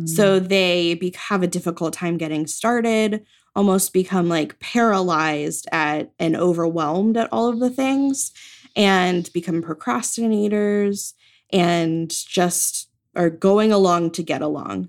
[0.05, 6.37] So they be- have a difficult time getting started, almost become like paralyzed at and
[6.37, 8.31] overwhelmed at all of the things,
[8.77, 11.11] and become procrastinators
[11.51, 14.87] and just are going along to get along.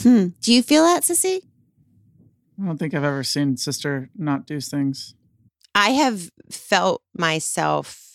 [0.00, 0.28] Hmm.
[0.40, 1.42] Do you feel that, Sissy?
[2.58, 5.14] I don't think I've ever seen sister not do things.
[5.74, 8.07] I have felt myself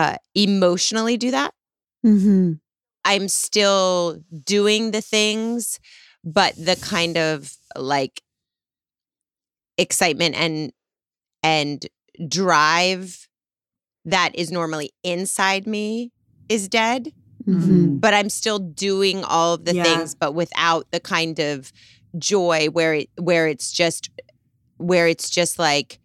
[0.00, 1.52] uh, emotionally do that.
[2.06, 2.52] Mm-hmm.
[3.04, 5.78] I'm still doing the things,
[6.24, 8.22] but the kind of like
[9.76, 10.72] excitement and
[11.42, 11.86] and
[12.28, 13.28] drive
[14.04, 16.12] that is normally inside me
[16.48, 17.12] is dead.
[17.46, 17.96] Mm-hmm.
[17.96, 19.84] But I'm still doing all of the Yeah.
[19.84, 21.72] things, but without the kind of
[22.18, 24.10] joy where it where it's just
[24.78, 25.98] where it's just like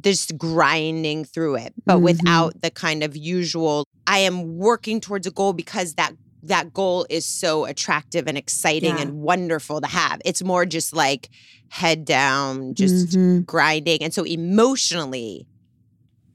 [0.00, 2.02] just grinding through it, but Mhm.
[2.02, 3.84] without the kind of usual.
[4.06, 8.90] I am working towards a goal because that that goal is so attractive and exciting
[8.96, 9.00] Yeah.
[9.02, 10.20] and wonderful to have.
[10.24, 11.28] It's more just like
[11.70, 13.44] head down, just Mhm.
[13.44, 15.48] grinding, and so emotionally,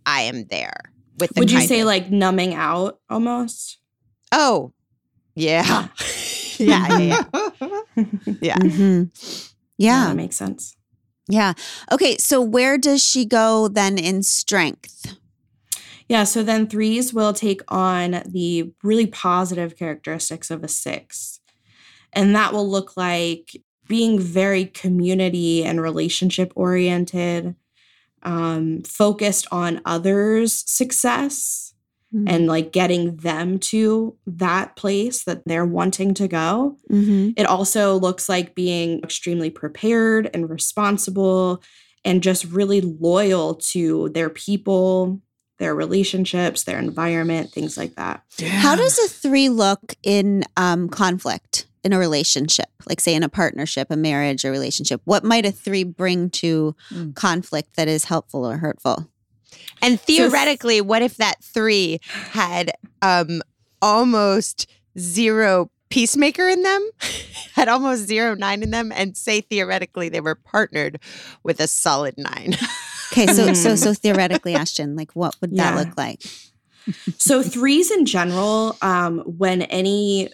[0.05, 0.73] I am there
[1.17, 1.39] with the.
[1.39, 3.77] Would you say of- like numbing out almost?
[4.33, 4.73] Oh,
[5.35, 5.87] yeah,
[6.57, 7.23] yeah, yeah, yeah.
[8.41, 8.57] Yeah.
[8.57, 9.11] Mhm.
[9.77, 10.07] Yeah.
[10.07, 10.75] that makes sense.
[11.31, 11.53] Yeah.
[11.91, 12.17] Okay.
[12.17, 15.15] So where does she go then in strength?
[16.09, 21.39] Yeah, so then threes will take on the really positive characteristics of a six.
[22.11, 23.55] And that will look like
[23.87, 27.55] being very community and relationship oriented,
[28.23, 31.70] um, focused on others' success
[32.13, 36.75] and like getting them to that place that they're wanting to go.
[36.91, 37.31] Mm-hmm.
[37.37, 41.63] It also looks like being extremely prepared and responsible
[42.03, 45.21] and just really loyal to their people,
[45.59, 48.23] their relationships, their environment, things like that.
[48.45, 52.67] How does a three look in um, conflict in a relationship?
[52.89, 55.01] Like, say, in a partnership, a marriage, a relationship.
[55.05, 57.15] What might a three bring to Mm.
[57.15, 59.07] conflict that is helpful or hurtful?
[59.81, 61.99] And theoretically, what if that three
[62.31, 63.41] had um
[63.81, 66.89] almost zero peacemaker in them,
[67.53, 70.99] had almost zero nine in them, and say theoretically they were partnered
[71.43, 72.55] with a solid nine?
[73.13, 75.75] Okay, so so so theoretically, Ashton, like, what would that Yeah.
[75.75, 76.21] look like?
[77.17, 80.29] So, threes in general, um, when any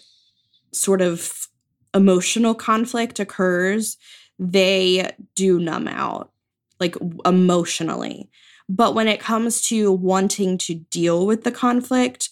[0.71, 1.47] sort of
[1.95, 3.97] emotional conflict occurs,
[4.37, 6.31] they do numb out,
[6.79, 8.29] like emotionally.
[8.69, 12.29] But when it comes to wanting to deal with the conflict,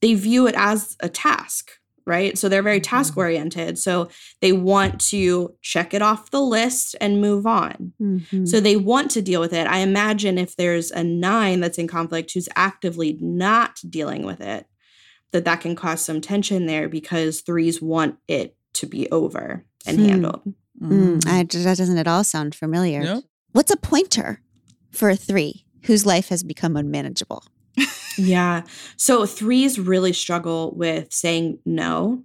[0.00, 1.70] they view it as a task,
[2.06, 2.38] right?
[2.38, 3.78] So they're very task oriented.
[3.78, 4.08] So
[4.40, 7.92] they want to check it off the list and move on.
[8.00, 8.48] Mhm.
[8.48, 9.66] So they want to deal with it.
[9.66, 14.66] I imagine if there's a nine that's in conflict who's actively not dealing with it,
[15.32, 19.98] that that can cause some tension there because threes want it to be over and
[19.98, 20.04] Hmm.
[20.06, 20.54] handled.
[20.80, 23.02] Mm, I, that doesn't at all sound familiar.
[23.02, 23.24] Nope.
[23.52, 24.40] What's a pointer
[24.90, 27.44] for a three whose life has become unmanageable?
[28.18, 28.62] Yeah.
[28.96, 32.22] So threes really struggle with saying no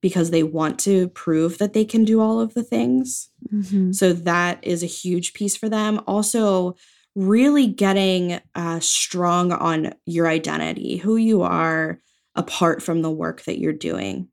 [0.00, 3.30] because they want to prove that they can do all of the things.
[3.54, 3.94] Mhm.
[3.94, 6.00] So that is a huge piece for them.
[6.08, 6.74] Also,
[7.14, 12.00] really getting uh, strong on your identity, who you are,
[12.34, 14.28] apart from the work that you're doing.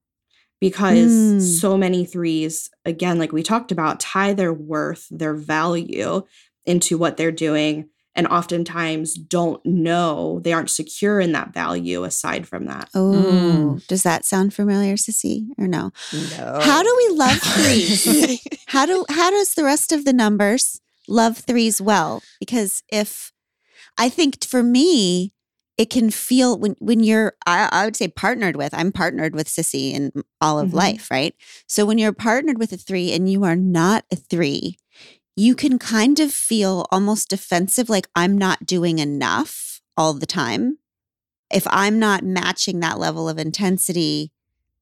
[0.59, 1.41] Because Mm.
[1.59, 6.23] so many threes, again, like we talked about, tie their worth, their value
[6.65, 12.47] into what they're doing, and oftentimes don't know they aren't secure in that value aside
[12.47, 12.89] from that.
[12.93, 13.87] Oh, Mm.
[13.87, 15.91] does that sound familiar, Sissy, or no?
[16.11, 16.59] No.
[16.61, 18.39] How do we love threes?
[18.67, 22.23] how do how does the rest of the numbers love threes well?
[22.39, 23.31] Because if
[23.97, 25.33] I think for me,
[25.77, 28.73] it can feel when when you're I, I would say partnered with.
[28.73, 30.73] I'm partnered with Sissy in all of Mhm.
[30.73, 31.33] life, right?
[31.67, 34.77] So when you're partnered with a three and you are not a three,
[35.39, 40.79] you can kind of feel almost defensive, like I'm not doing enough all the time.
[41.49, 44.33] If I'm not matching that level of intensity,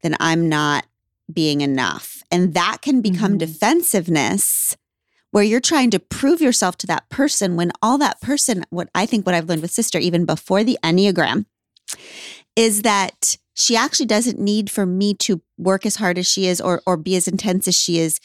[0.02, 0.88] then I'm not
[1.32, 2.24] being enough.
[2.32, 3.40] And that can become Mhm.
[3.40, 4.76] defensiveness
[5.30, 9.06] where you're trying to prove yourself to that person when all that person, what I
[9.06, 11.46] think what I've learned with sister, even before the Enneagram,
[12.56, 16.60] is that she actually doesn't need for me to work as hard as she is
[16.60, 18.20] or or be as intense as she is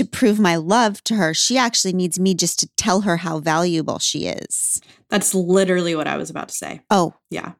[0.00, 1.34] to prove my love to her.
[1.34, 4.80] She actually needs me just to tell her how valuable she is.
[5.10, 6.80] That's literally what I was about to say.
[6.90, 7.52] Oh, Yeah.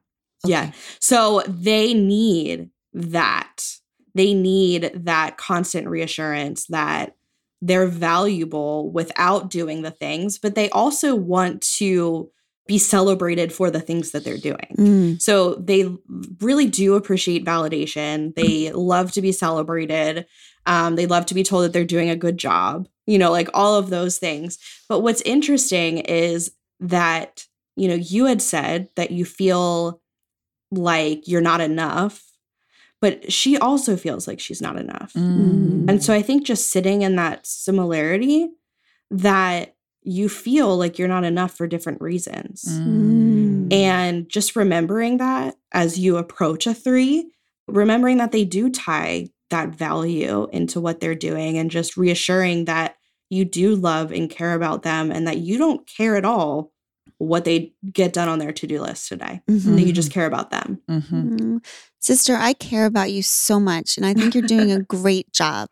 [0.43, 0.51] okay.
[0.51, 0.71] Yeah.
[0.99, 3.63] So they need that.
[4.15, 7.15] They need that constant reassurance that
[7.61, 12.31] they're valuable without doing the things, but they also want to
[12.67, 14.75] be celebrated for the things that they're doing.
[14.77, 15.21] Mm.
[15.21, 15.93] So they
[16.39, 18.33] really do appreciate validation.
[18.33, 20.25] They love to be celebrated.
[20.65, 23.49] Um, they love to be told that they're doing a good job, you know, like
[23.53, 24.57] all of those things.
[24.87, 30.01] But what's interesting is that, you know, you had said that you feel
[30.71, 32.23] like you're not enough,
[33.01, 35.13] but she also feels like she's not enough.
[35.13, 35.89] Mm.
[35.89, 38.49] And so I think just sitting in that similarity
[39.09, 42.65] that you feel like you're not enough for different reasons.
[42.67, 43.73] Mm.
[43.73, 47.31] And just remembering that as you approach a three,
[47.67, 52.95] remembering that they do tie that value into what they're doing and just reassuring that
[53.29, 56.73] you do love and care about them and that you don't care at all
[57.17, 59.75] what they get done on their to do list today, Mhm.
[59.75, 60.79] that you just care about them.
[60.89, 61.37] Mhm.
[61.39, 61.65] Mm.
[61.99, 65.69] Sister, I care about you so much, and I think you're doing a great job.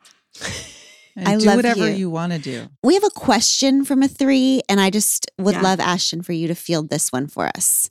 [1.15, 1.95] And I do love whatever you.
[1.95, 2.67] you, want to do.
[2.83, 5.61] We have a question from a three, and I just would Yeah.
[5.61, 7.89] love Ashton for you to field this one for us.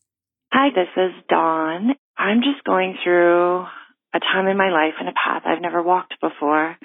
[0.53, 1.95] Hi, this is Dawn.
[2.17, 3.67] I'm just going through
[4.15, 6.77] a time in my life and a path I've never walked before.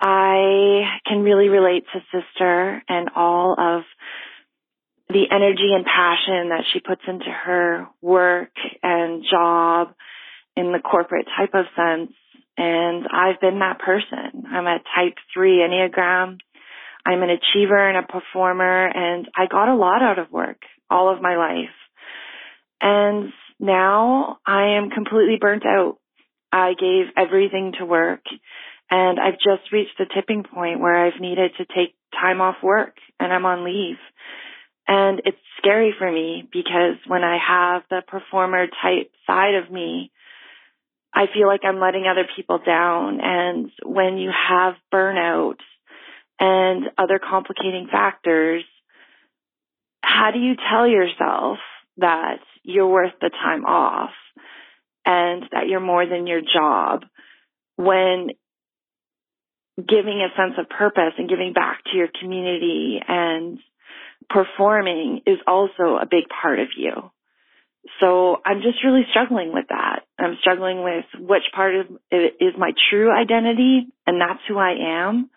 [0.00, 3.82] I can really relate to Sister and all of
[5.08, 8.50] the energy and passion that she puts into her work
[8.82, 9.94] and job
[10.56, 12.12] in the corporate type of sense.
[12.58, 14.44] And I've been that person.
[14.50, 16.38] I'm a type three Enneagram.
[17.06, 20.58] I'm an achiever and a performer, and I got a lot out of work
[20.90, 21.74] all of my life.
[22.80, 25.98] And now I am completely burnt out.
[26.56, 28.22] I gave everything to work
[28.90, 32.96] and I've just reached the tipping point where I've needed to take time off work
[33.20, 33.98] and I'm on leave.
[34.88, 40.10] And it's scary for me because when I have the performer type side of me,
[41.12, 43.20] I feel like I'm letting other people down.
[43.20, 45.56] And when you have burnout
[46.40, 48.64] and other complicating factors,
[50.00, 51.58] how do you tell yourself
[51.98, 54.10] that you're worth the time off
[55.06, 57.04] and that you're more than your job
[57.76, 58.30] when
[59.76, 63.58] giving a sense of purpose and giving back to your community and
[64.28, 66.92] performing is also a big part of you.
[68.00, 70.00] So I'm just really struggling with that.
[70.18, 74.74] I'm struggling with which part of it is my true identity and that's who I
[74.80, 75.30] am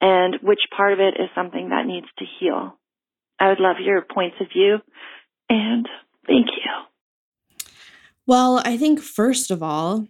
[0.00, 2.78] and which part of it is something that needs to heal.
[3.40, 4.78] I would love your points of view
[5.48, 5.88] and
[6.26, 6.95] thank you.
[8.26, 10.06] Well, I think first of all,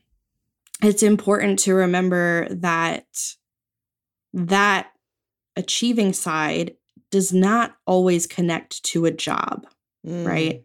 [0.82, 3.06] it's important to remember that
[4.32, 4.88] that
[5.56, 6.74] achieving side
[7.10, 9.66] does not always connect to a job,
[10.06, 10.26] Mm.
[10.26, 10.62] right?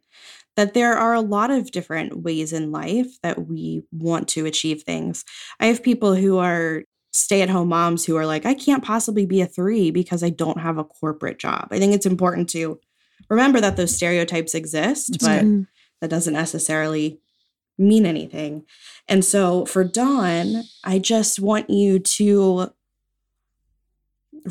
[0.57, 4.83] That there are a lot of different ways in life that we want to achieve
[4.83, 5.23] things.
[5.59, 6.83] I have people who are
[7.13, 10.29] stay at home moms who are like, I can't possibly be a three because I
[10.29, 11.67] don't have a corporate job.
[11.71, 12.79] I think it's important to
[13.29, 15.43] remember that those stereotypes exist, That's but.
[15.45, 15.67] Mm.
[16.01, 17.19] that doesn't necessarily
[17.81, 18.65] mean anything.
[19.07, 22.71] And so for Dawn, I just want you to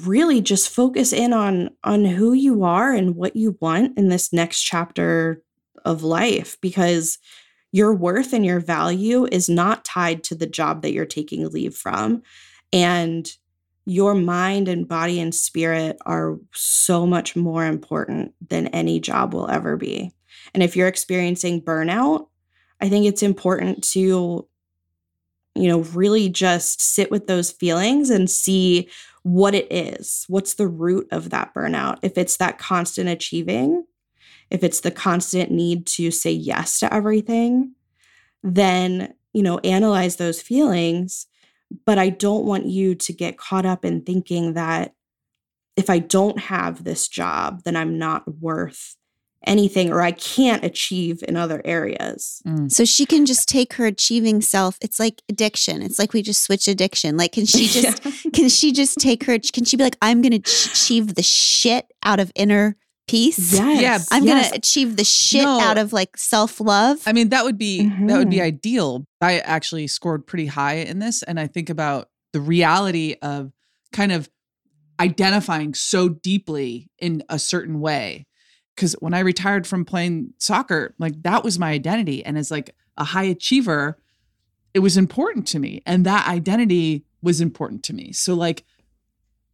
[0.06, 4.32] really just focus in on on who you are and what you want in this
[4.32, 5.42] next chapter
[5.84, 7.18] of life because
[7.72, 11.74] your worth and your value is not tied to the job that you're taking leave
[11.74, 12.22] from
[12.72, 13.32] and
[13.86, 19.48] your mind and body and spirit are so much more important than any job will
[19.48, 20.12] ever be.
[20.54, 22.26] And if you're experiencing burnout,
[22.80, 24.48] I think it's important to,
[25.54, 28.88] you know, really just sit with those feelings and see
[29.22, 30.24] what it is.
[30.28, 31.98] What's the root of that burnout?
[32.02, 33.84] If it's that constant achieving,
[34.50, 37.74] if it's the constant need to say yes to everything,
[38.42, 41.26] then, you know, analyze those feelings.
[41.86, 44.94] But I don't want you to get caught up in thinking that
[45.76, 48.96] if I don't have this job, then I'm not worth
[49.46, 52.42] anything or I can't achieve in other areas.
[52.46, 52.70] Mm.
[52.70, 54.76] So she can just take her achieving self.
[54.82, 55.80] It's like addiction.
[55.82, 57.16] It's like we just switch addiction.
[57.16, 58.30] Like, can she just, Yeah.
[58.34, 61.86] can she just take her, can she be like, I'm going to achieve the shit
[62.02, 62.76] out of inner
[63.08, 63.54] peace?
[63.54, 63.80] Yes.
[63.82, 64.34] Yeah, I'm yes.
[64.42, 65.58] going to achieve the shit No.
[65.60, 66.98] out of like self love.
[67.06, 68.42] I mean, that would be that would be Mhm.
[68.42, 69.04] ideal.
[69.22, 73.52] I actually scored pretty high in this, and I think about the reality of
[73.92, 74.28] kind of
[75.00, 78.26] identifying so deeply in a certain way.
[78.80, 82.74] Because when I retired from playing soccer, like that was my identity, and as like
[82.96, 83.98] a high achiever,
[84.72, 88.10] it was important to me, and that identity was important to me.
[88.12, 88.64] So like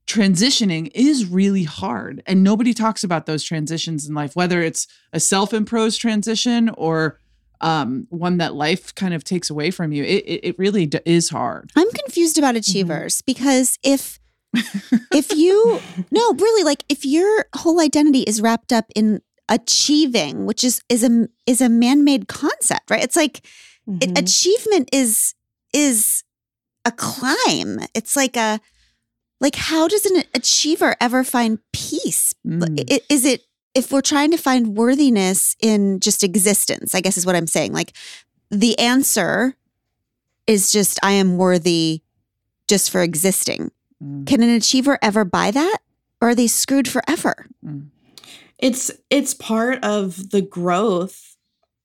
[0.06, 2.22] transitioning is really hard.
[2.24, 7.18] And nobody talks about those transitions in life whether it's a self-imposed transition or
[7.60, 10.04] um, one that life kind of takes away from you.
[10.04, 11.72] It, it, it really d- is hard.
[11.74, 14.20] I'm confused about achievers because if
[15.12, 15.80] if you
[16.10, 21.04] no really like if your whole identity is wrapped up in achieving which is is
[21.04, 23.38] a is a man-made concept right it's like
[24.00, 24.18] it, Mhm.
[24.18, 25.34] achievement is
[25.72, 26.22] is
[26.84, 28.60] a climb it's like a
[29.40, 33.02] like how does an achiever ever find peace Mm.
[33.10, 33.42] Is it
[33.74, 37.72] if we're trying to find worthiness in just existence i guess is what i'm saying
[37.72, 37.92] like
[38.50, 39.54] the answer
[40.46, 42.02] is just i am worthy
[42.68, 43.70] just for existing
[44.02, 44.26] Mm.
[44.26, 45.78] can an achiever ever buy that
[46.20, 47.86] or are they screwed forever Mm.
[48.58, 51.36] it's it's part of the growth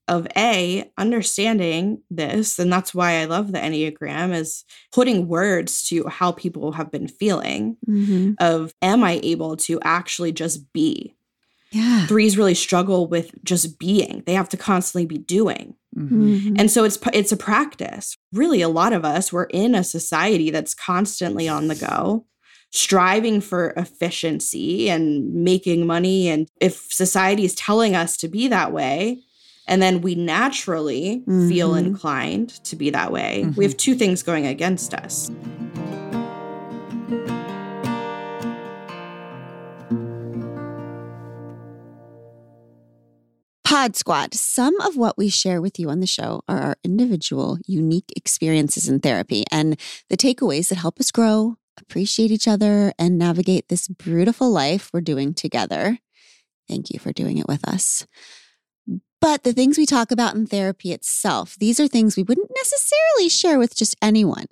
[0.07, 6.05] of a understanding this and that's why i love the enneagram is putting words to
[6.07, 7.77] how people have been feeling
[8.39, 11.15] of am i able to actually just be
[11.71, 16.09] yeah threes really struggle with just being they have to constantly be doing Mhm.
[16.09, 16.55] Mhm.
[16.59, 20.49] and so it's it's a practice really a lot of us we're in a society
[20.49, 22.25] that's constantly on the go
[22.73, 28.71] striving for efficiency and making money and if society is telling us to be that
[28.71, 29.19] way
[29.67, 31.79] and then we naturally feel Mhm.
[31.85, 35.29] inclined to be that way we have two things going against us
[43.71, 44.33] Pod Squad.
[44.33, 48.89] Some of what we share with you on the show are our individual, unique experiences
[48.89, 53.87] in therapy and the takeaways that help us grow, appreciate each other, and navigate this
[53.87, 55.99] beautiful life we're doing together.
[56.67, 58.05] Thank you for doing it with us.
[59.21, 63.29] But the things we talk about in therapy itself, these are things we wouldn't necessarily
[63.29, 64.47] share with just anyone.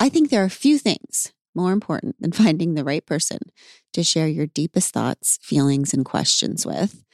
[0.00, 3.40] I think there are a few things more important than finding the right person
[3.92, 7.04] to share your deepest thoughts, feelings, and questions with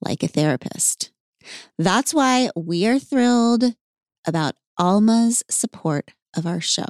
[0.00, 1.10] like a therapist.
[1.78, 3.74] That's why we are thrilled
[4.26, 6.86] about Alma's support of our show.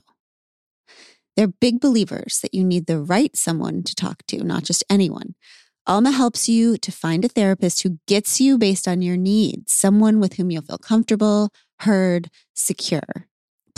[1.37, 5.37] They're big believers that you need the right someone to talk to, not just anyone.
[5.87, 10.19] Alma helps you to find a therapist who gets you based on your needs, someone
[10.19, 11.51] with whom you'll feel comfortable,
[11.81, 13.28] heard, secure.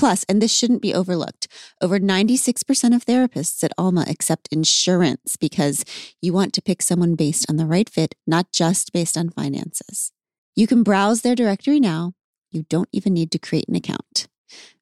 [0.00, 1.46] Plus, and this shouldn't be overlooked,
[1.82, 5.84] over 96% of therapists at Alma accept insurance because
[6.22, 10.10] you want to pick someone based on the right fit, not just based on finances.
[10.56, 12.14] You can browse their directory now.
[12.50, 14.26] You don't even need to create an account.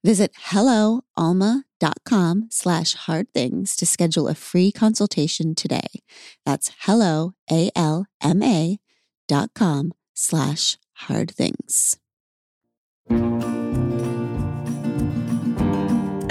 [0.05, 6.05] Visit helloalma.com slash hard things to schedule a free consultation today.
[6.47, 8.79] That's hello, A-L-M-A
[9.27, 11.99] dot com slash hard things.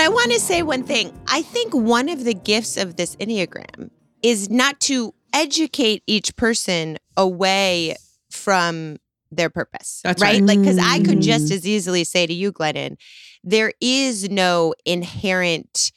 [0.08, 1.12] I want to say one thing.
[1.28, 3.90] I think one of the gifts of this Enneagram
[4.24, 7.98] is not to educate each person away
[8.32, 9.00] from
[9.34, 10.00] their purpose.
[10.06, 10.36] That's right.
[10.36, 10.44] right.
[10.44, 11.24] Like, because I could Mm.
[11.24, 12.96] just as easily say to you, Glennon,
[13.44, 15.92] there is no inherent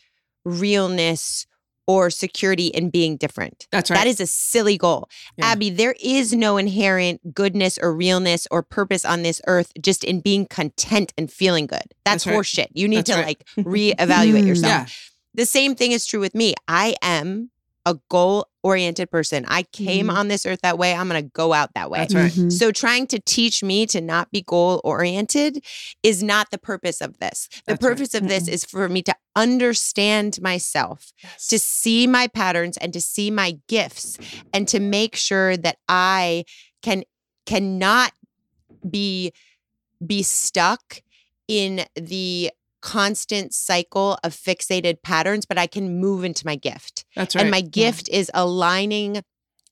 [0.44, 1.46] realness
[1.90, 3.66] or security in being different.
[3.72, 5.08] that's right That is a silly goal.
[5.36, 5.46] Yeah.
[5.46, 10.20] Abby, there is no inherent goodness or realness or purpose on this earth just in
[10.20, 11.82] being content and feeling good.
[12.04, 12.36] That's, That's right.
[12.36, 12.68] horseshit.
[12.74, 13.26] You need That's to right.
[13.26, 14.70] like reevaluate yourself.
[14.72, 14.86] yeah
[15.34, 16.54] The same thing is true with me.
[16.68, 17.50] I am
[17.90, 19.44] a goal oriented person.
[19.48, 20.14] I came Mhm.
[20.14, 20.92] on this earth that way.
[20.94, 21.98] I'm going to go out that way.
[22.00, 22.30] That's right.
[22.32, 22.52] Mhm.
[22.52, 25.64] So trying to teach me to not be goal oriented
[26.02, 27.48] is not the purpose of this.
[27.50, 27.90] The That's right.
[27.90, 31.46] purpose of this is for me to understand myself, Yes.
[31.48, 34.18] to see my patterns and to see my gifts
[34.52, 36.44] and to make sure that I
[36.82, 37.04] can
[37.46, 38.12] cannot
[38.88, 39.32] be
[40.06, 41.02] be stuck
[41.48, 42.50] in the
[42.80, 47.04] constant cycle of fixated patterns, but I can move into my gift.
[47.16, 47.42] That's right.
[47.42, 49.22] And my gift is aligning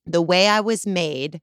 [0.07, 1.41] the way I was made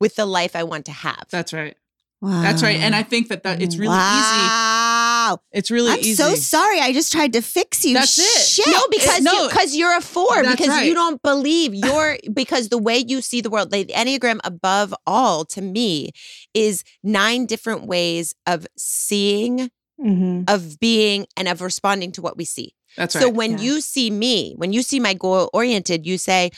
[0.00, 1.26] with the life I want to have.
[1.30, 1.76] That's right.
[2.22, 2.40] Wow.
[2.40, 2.78] That's right.
[2.78, 3.98] And I think that, that it's really easy.
[3.98, 5.38] wow.
[5.50, 5.98] It's really easy.
[5.98, 6.14] I'm easy.
[6.14, 6.78] so sorry.
[6.78, 7.94] I just tried to fix you.
[7.94, 8.64] That's it.
[8.70, 9.32] No, because no.
[9.32, 10.86] you, because you're a four That's because right.
[10.86, 15.44] you don't believe you're because the way you see the world, the Enneagram above all
[15.46, 16.10] to me
[16.54, 20.48] is nine different ways of seeing, Mhm.
[20.48, 22.74] of being, and of responding to what we see.
[22.96, 23.22] That's right.
[23.22, 23.64] So when Yeah.
[23.64, 26.50] you see me, when you see my goal oriented, you say,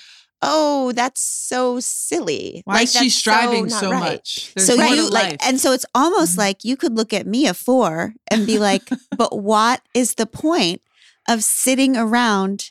[0.43, 2.63] "Oh, that's so silly.
[2.65, 4.53] Why is she striving not so right." much?
[4.55, 5.37] There's so you like, life.
[5.41, 6.39] and so it's almost Mhm.
[6.39, 10.27] like you could look at me, a four, and be like, but what is the
[10.27, 10.81] point
[11.29, 12.71] of sitting around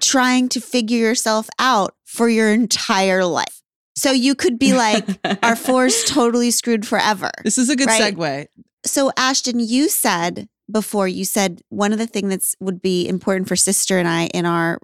[0.00, 3.62] trying to figure yourself out for your entire life?
[3.96, 5.06] So you could be like,
[5.42, 7.30] our four's totally screwed forever.
[7.44, 8.14] this is a good right.
[8.16, 8.46] segue.
[8.84, 13.48] So Ashton, you said before, you said one of the things that's would be important
[13.48, 14.78] for sister and I in our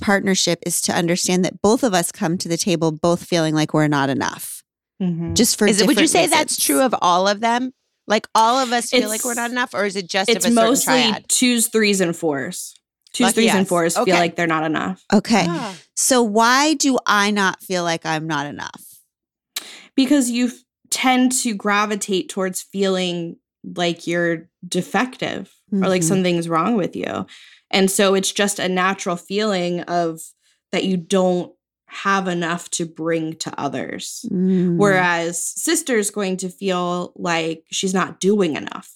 [0.00, 3.74] partnership is to understand that both of us come to the table both feeling like
[3.74, 4.62] we're not enough.
[5.00, 5.34] Mhm.
[5.34, 7.72] Just for Is it, would you different say that's true of all of them?
[8.06, 10.52] Like all of us feel like we're not enough, or is it just it's of
[10.52, 11.28] a mostly triad?
[11.28, 12.74] twos, threes, and fours.
[13.12, 13.54] Twos, Lucky threes, us.
[13.56, 14.10] and fours Okay.
[14.10, 15.44] feel like they're not enough Okay.
[15.46, 15.76] Ah.
[15.94, 18.82] So why do I not feel like I'm not enough?
[19.94, 20.54] because you f-
[20.92, 23.36] tend to gravitate towards feeling
[23.76, 26.08] like you're defective or like Mhm.
[26.08, 27.26] something's wrong with you.
[27.70, 30.20] And so it's just a natural feeling of
[30.72, 31.52] that you don't
[31.86, 34.24] have enough to bring to others.
[34.30, 34.76] Mm.
[34.76, 38.90] Whereas sister's going to feel like she's not doing enough.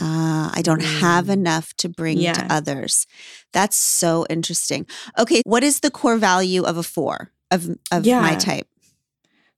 [0.00, 1.32] Ah, I don't have Mm.
[1.34, 2.32] enough to bring Yeah.
[2.34, 3.06] to others.
[3.52, 4.86] That's so interesting.
[5.18, 8.66] Okay, what is the core value of a four of of my type?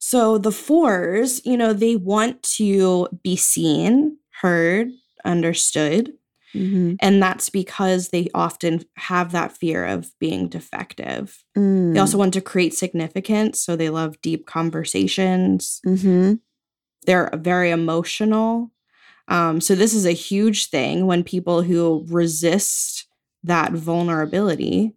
[0.06, 4.90] So the fours, you know, they want to be seen, heard,
[5.24, 6.12] understood.
[6.54, 6.96] Mhm.
[7.00, 11.42] And that's because they often have that fear of being defective.
[11.56, 11.94] Mm.
[11.94, 13.62] They also want to create significance.
[13.62, 15.80] So they love deep conversations.
[15.86, 16.40] Mhm.
[17.06, 18.72] They're very emotional.
[19.28, 23.06] Um, so this is a huge thing when people who resist
[23.42, 24.92] that vulnerability,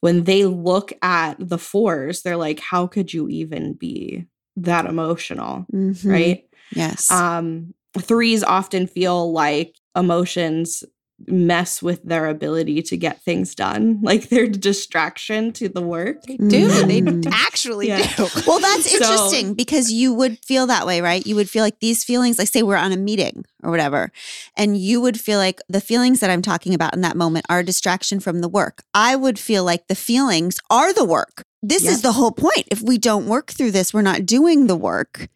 [0.00, 4.26] when they look at the fours, they're like, how could you even be
[4.56, 5.66] that emotional?
[5.72, 6.04] Mhm.
[6.10, 6.44] Right.
[6.74, 7.10] Yes.
[7.10, 10.84] Um, threes often feel like emotions
[11.26, 16.22] mess with their ability to get things done, like they're a distraction to the work.
[16.22, 16.68] They do.
[16.86, 17.26] They Mm.
[17.30, 18.10] actually Yeah.
[18.16, 18.26] do.
[18.46, 21.26] Well, that's So- interesting because you would feel that way, right?
[21.26, 24.10] You would feel like these feelings, like say we're on a meeting or whatever,
[24.56, 27.58] and you would feel like the feelings that I'm talking about in that moment are
[27.58, 28.82] a distraction from the work.
[28.94, 31.44] I would feel like the feelings are the work.
[31.62, 32.64] This is the whole point.
[32.70, 35.28] If we don't work through this, we're not doing the work.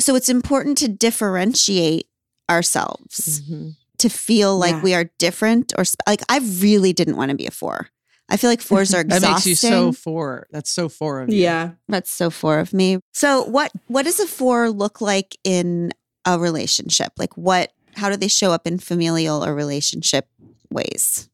[0.00, 2.08] So it's important to differentiate
[2.50, 3.76] ourselves Mhm.
[3.98, 4.82] to feel like Yeah.
[4.82, 7.88] we are different or sp- like I really didn't want to be a four.
[8.28, 9.28] I feel like fours are exhausting.
[9.28, 10.46] That makes you so four.
[10.50, 11.40] That's so four of you.
[11.42, 11.70] Yeah.
[11.88, 12.98] That's so four of me.
[13.12, 15.92] So what what does a four look like in
[16.24, 17.12] a relationship?
[17.16, 20.26] Like what how do they show up in familial or relationship
[20.70, 21.28] ways?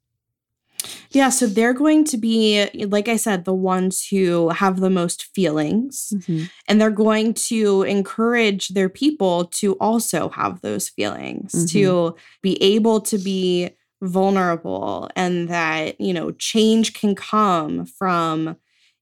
[1.10, 1.28] Yeah.
[1.30, 6.12] So they're going to be, like I said, the ones who have the most feelings,
[6.14, 6.44] mm-hmm.
[6.68, 12.18] and they're going to encourage their people to also have those feelings, to mm-hmm.
[12.42, 13.70] be able to be
[14.02, 18.56] vulnerable, and that, you know, change can come from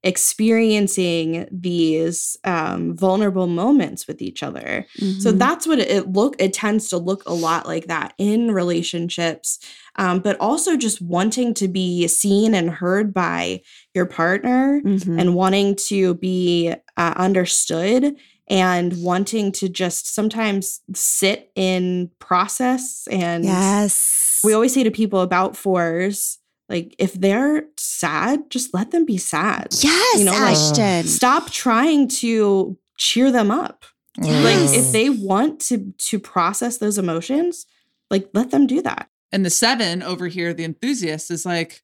[0.05, 4.87] experiencing these um, vulnerable moments with each other.
[5.21, 5.39] So Mhm.
[5.39, 6.37] that's what it look.
[6.39, 9.59] It tends to look a lot like that in relationships,
[9.97, 13.61] um, but also just wanting to be seen and heard by
[13.95, 15.21] your partner, Mhm.
[15.21, 18.17] and wanting to be uh, understood,
[18.49, 23.07] and wanting to just sometimes sit in process.
[23.11, 24.41] And yes.
[24.43, 26.39] we always say to people about fours,
[26.69, 29.69] like if they're sad, just let them be sad.
[29.81, 31.05] yes, you know, like, Ashton.
[31.05, 33.85] Stop trying to cheer them up
[34.19, 34.75] like Yes.
[34.75, 37.67] if they want to to process those emotions
[38.11, 41.83] like let them do that And the seven over here, the enthusiast, is like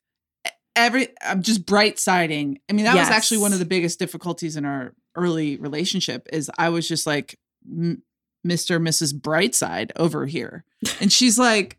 [0.75, 2.59] every I'm just bright siding.
[2.69, 6.51] I mean, that was actually one of the biggest difficulties in our early relationship is
[6.59, 7.39] I was just like
[7.71, 8.77] Mr.
[8.77, 9.13] and Mrs.
[9.13, 10.65] Brightside over here.
[11.01, 11.79] And she's like,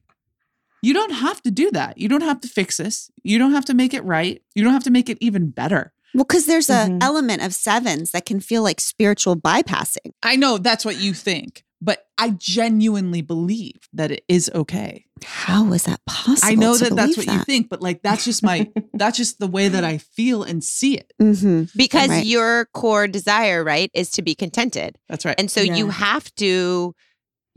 [0.86, 1.98] you don't have to do that.
[1.98, 3.10] You don't have to fix this.
[3.24, 4.42] You don't have to make it right.
[4.56, 5.92] You don't have to make it even better.
[6.14, 7.04] well, because there's a Mhm.
[7.04, 10.12] element of sevens that can feel like spiritual bypassing.
[10.24, 15.04] I know that's what you think, but I genuinely believe that it is okay.
[15.26, 16.50] How is that possible?
[16.50, 18.58] I know to that that's believe what you think, but like that's just my
[18.94, 21.12] that's just the way that I feel and see it.
[21.22, 21.70] Mhm.
[21.76, 22.26] Because Right.
[22.26, 24.98] your core desire, right, is to be contented.
[25.10, 25.36] That's right.
[25.38, 26.94] And so you have to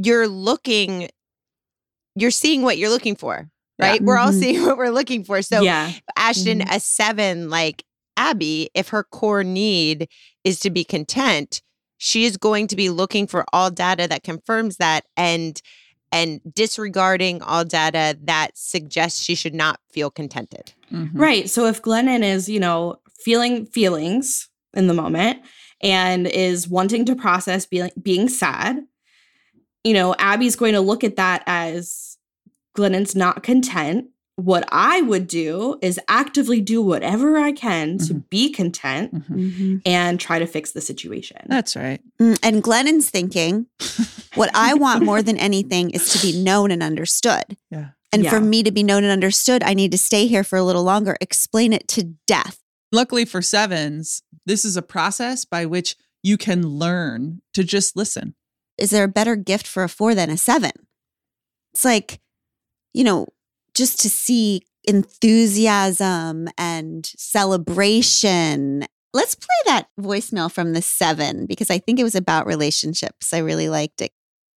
[0.01, 1.09] you're looking,
[2.21, 3.49] you're seeing what you're looking for,
[3.79, 4.01] right?
[4.03, 4.41] We're all Mhm.
[4.41, 5.43] seeing what we're looking for.
[5.43, 5.93] So yeah.
[6.17, 7.85] Ashton, a seven like
[8.17, 10.09] Abby, if her core need
[10.45, 11.63] is to be content,
[11.99, 15.61] she is going to be looking for all data that confirms that and
[16.11, 20.73] and disregarding all data that suggests she should not feel contented.
[20.91, 21.11] Mhm.
[21.13, 21.51] Right.
[21.51, 25.43] So if Glennon is, you know, feeling feelings in the moment
[25.83, 28.81] and is wanting to process being being sad,
[29.85, 32.08] you know, Abby's going to look at that as
[32.79, 34.07] Glennon's not content.
[34.37, 39.53] What I would do is actively do whatever I can to be content Mhm.
[39.59, 39.83] Mhm.
[39.85, 41.39] and try to fix the situation.
[41.49, 42.01] That's right.
[42.21, 43.67] Mm, And Glennon's thinking,
[44.37, 47.57] what I want more than anything is to be known and understood.
[47.73, 47.89] Yeah.
[48.13, 48.31] And Yeah.
[48.31, 50.85] for me to be known and understood, I need to stay here for a little
[50.85, 52.61] longer, explain it to death.
[52.93, 58.35] Luckily for sevens, this is a process by which you can learn to just listen.
[58.79, 60.71] Is there a better gift for a four than a seven?
[61.75, 62.21] It's like,
[62.93, 63.27] you know,
[63.75, 68.85] just to see enthusiasm and celebration.
[69.15, 73.33] Let's play that voicemail from the seven because I think it was about relationships.
[73.33, 74.13] I really liked it.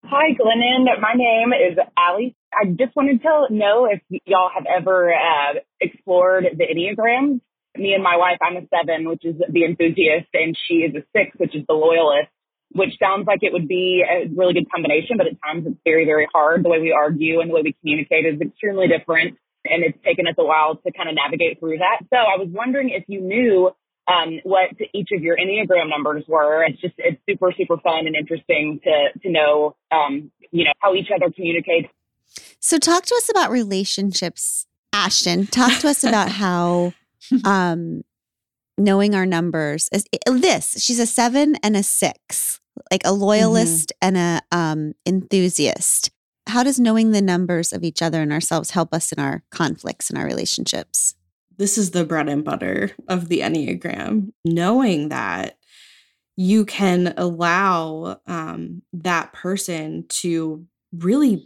[0.05, 0.85] Hi, Glennon.
[0.99, 2.35] My name is Allie.
[2.53, 7.39] I just wanted to know if y'all have ever uh, explored the Enneagrams.
[7.77, 11.03] Me and my wife, I'm a seven, which is the enthusiast, and she is a
[11.15, 12.29] six, which is the loyalist,
[12.73, 16.05] which sounds like it would be a really good combination, but at times it's very,
[16.05, 16.63] very hard.
[16.63, 20.27] The way we argue and the way we communicate is extremely different, and it's taken
[20.27, 22.05] us a while to kind of navigate through that.
[22.09, 23.71] So I was wondering if you knew
[24.07, 26.63] um, what each of your Enneagram numbers were.
[26.63, 30.95] It's just, it's super, super fun and interesting to, to know, um, you know, how
[30.95, 31.89] each other communicates.
[32.59, 35.47] So, talk to us about relationships, Ashton.
[35.47, 36.93] Talk to us about how
[37.43, 38.03] um,
[38.77, 40.81] knowing our numbers is this.
[40.83, 42.60] She's a seven and a six,
[42.91, 46.11] like a loyalist and a um, enthusiast.
[46.47, 50.09] How does knowing the numbers of each other and ourselves help us in our conflicts
[50.09, 51.15] and our relationships?
[51.57, 54.31] this is the bread and butter of the Enneagram.
[54.43, 55.57] Knowing that
[56.35, 61.45] you can allow um, that person to really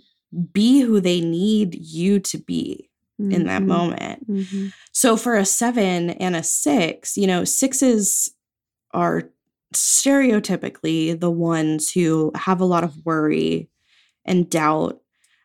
[0.54, 2.90] be who they need you to be
[3.20, 3.66] in that Mhm.
[3.68, 4.32] moment.
[4.32, 4.72] Mhm.
[4.94, 8.32] So for a seven and a six, you know, sixes
[8.92, 9.34] are
[9.74, 13.70] stereotypically the ones who have a lot of worry
[14.24, 15.00] and doubt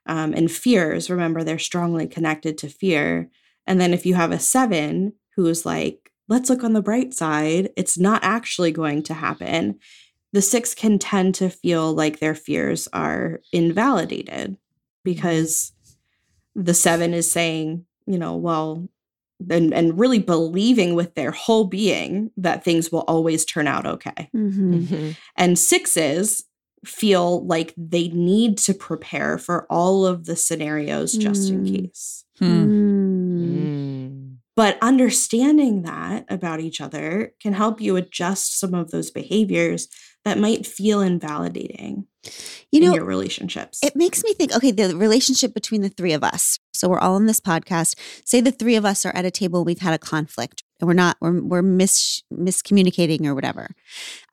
[0.06, 1.10] um, and fears.
[1.10, 3.30] Remember, they're strongly connected to fear.
[3.66, 7.70] And then if you have a seven who's like, let's look on the bright side,
[7.76, 9.78] it's not actually going to happen.
[10.32, 14.56] The six can tend to feel like their fears are invalidated
[15.04, 15.72] because
[16.54, 18.88] the seven is saying, you know, well,
[19.48, 24.28] and, and really believing with their whole being that things will always turn out okay.
[24.34, 24.86] Mhm.
[24.88, 25.16] Mhm.
[25.36, 26.44] And sixes
[26.84, 31.76] feel like they need to prepare for all of the scenarios just in Mm.
[31.82, 32.24] case.
[32.38, 32.46] Hmm.
[32.46, 33.40] Mm.
[33.40, 34.36] Mm.
[34.56, 39.88] But understanding that about each other can help you adjust some of those behaviors
[40.24, 42.06] that might feel invalidating
[42.70, 43.80] You in know, your relationships.
[43.82, 46.58] It makes me think, okay, the relationship between the three of us.
[46.74, 47.98] So we're all in this podcast.
[48.24, 50.94] Say the three of us are at a table, we've had a conflict and we're
[50.94, 53.70] not, we're, we're mis, miscommunicating or whatever.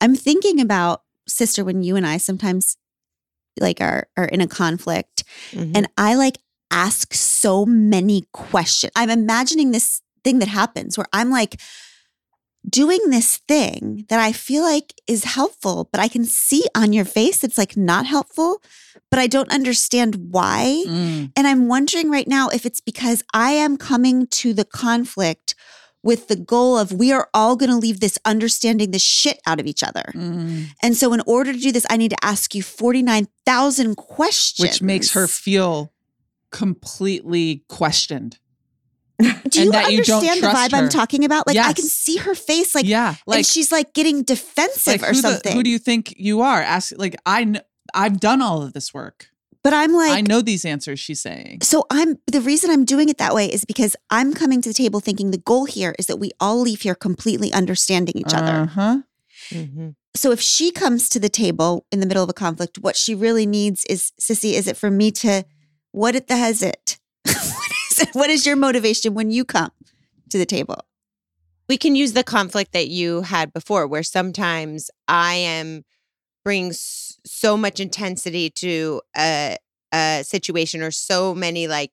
[0.00, 2.76] I'm thinking about, sister, when you and I sometimes
[3.60, 5.72] like are, are in a conflict Mhm.
[5.74, 6.38] and I like
[6.70, 8.92] ask so many questions.
[8.94, 11.60] I'm imagining this thing that happens where I'm like
[12.68, 17.04] doing this thing that I feel like is helpful, but I can see on your
[17.04, 18.62] face it's like not helpful,
[19.10, 20.84] but I don't understand why.
[20.86, 21.32] Mm.
[21.36, 25.54] And I'm wondering right now if it's because I am coming to the conflict
[26.02, 29.58] with the goal of we are all going to leave this understanding the shit out
[29.60, 30.04] of each other.
[30.14, 30.66] Mm.
[30.82, 34.68] And so in order to do this, I need to ask you 49,000 questions.
[34.68, 35.92] Which makes her feel
[36.50, 38.38] completely questioned.
[39.48, 41.46] Do you and you understand the trust vibe I'm talking about?
[41.46, 45.02] Like I can see her face like yeah, like and she's like getting defensive like
[45.02, 45.52] or who, the- something.
[45.56, 46.60] who do you think you are?
[46.62, 47.62] Ask like I kn-
[47.94, 49.26] I've done all of this work.
[49.64, 51.60] but I'm like I know these answers she's saying.
[51.62, 54.74] So I'm the reason I'm doing it that way is because I'm coming to the
[54.74, 58.52] table thinking the goal here is that we all leave here completely understanding each other.
[58.70, 58.98] Uh-huh.
[59.50, 59.94] Mhm.
[60.14, 63.14] So if she comes to the table in the middle of a conflict, what she
[63.14, 65.44] really needs is Sissy, is it for me to
[65.92, 66.98] what it the has it?
[67.98, 68.14] what is?
[68.14, 69.70] What is your motivation when you come
[70.30, 70.84] to the table?
[71.68, 75.84] we can use the conflict that you had before where sometimes i am
[76.42, 79.58] bringing so much intensity to a,
[79.92, 81.92] a situation or so many like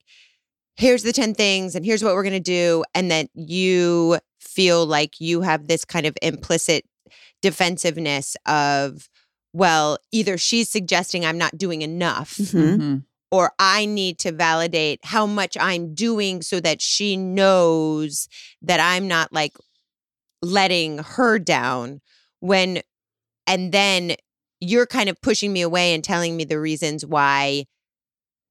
[0.77, 4.85] here's the 10 things and here's what we're going to do and that you feel
[4.85, 6.85] like you have this kind of implicit
[7.41, 9.09] defensiveness of
[9.53, 13.03] well, either she's suggesting I'm not doing enough Mhm.
[13.31, 18.27] Or I need to validate how much I'm doing so that she knows
[18.61, 19.57] that I'm not like
[20.41, 22.01] letting her down
[22.39, 22.81] when
[23.47, 24.15] and then
[24.59, 27.65] you're kind of pushing me away and telling me the reasons why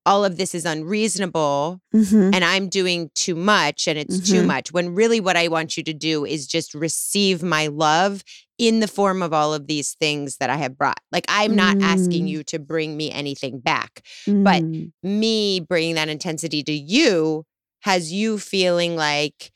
[0.07, 2.35] all of this is unreasonable Mhm.
[2.35, 4.47] and I'm doing too much and it's too Mhm.
[4.47, 8.23] much when really what I want you to do is just receive my love
[8.59, 11.01] in the form of all of these things that I have brought.
[11.11, 12.29] Like I'm not asking Mm.
[12.29, 14.93] you to bring me anything back but- Mm.
[15.03, 17.45] me bringing that intensity to you
[17.81, 19.51] has you feeling like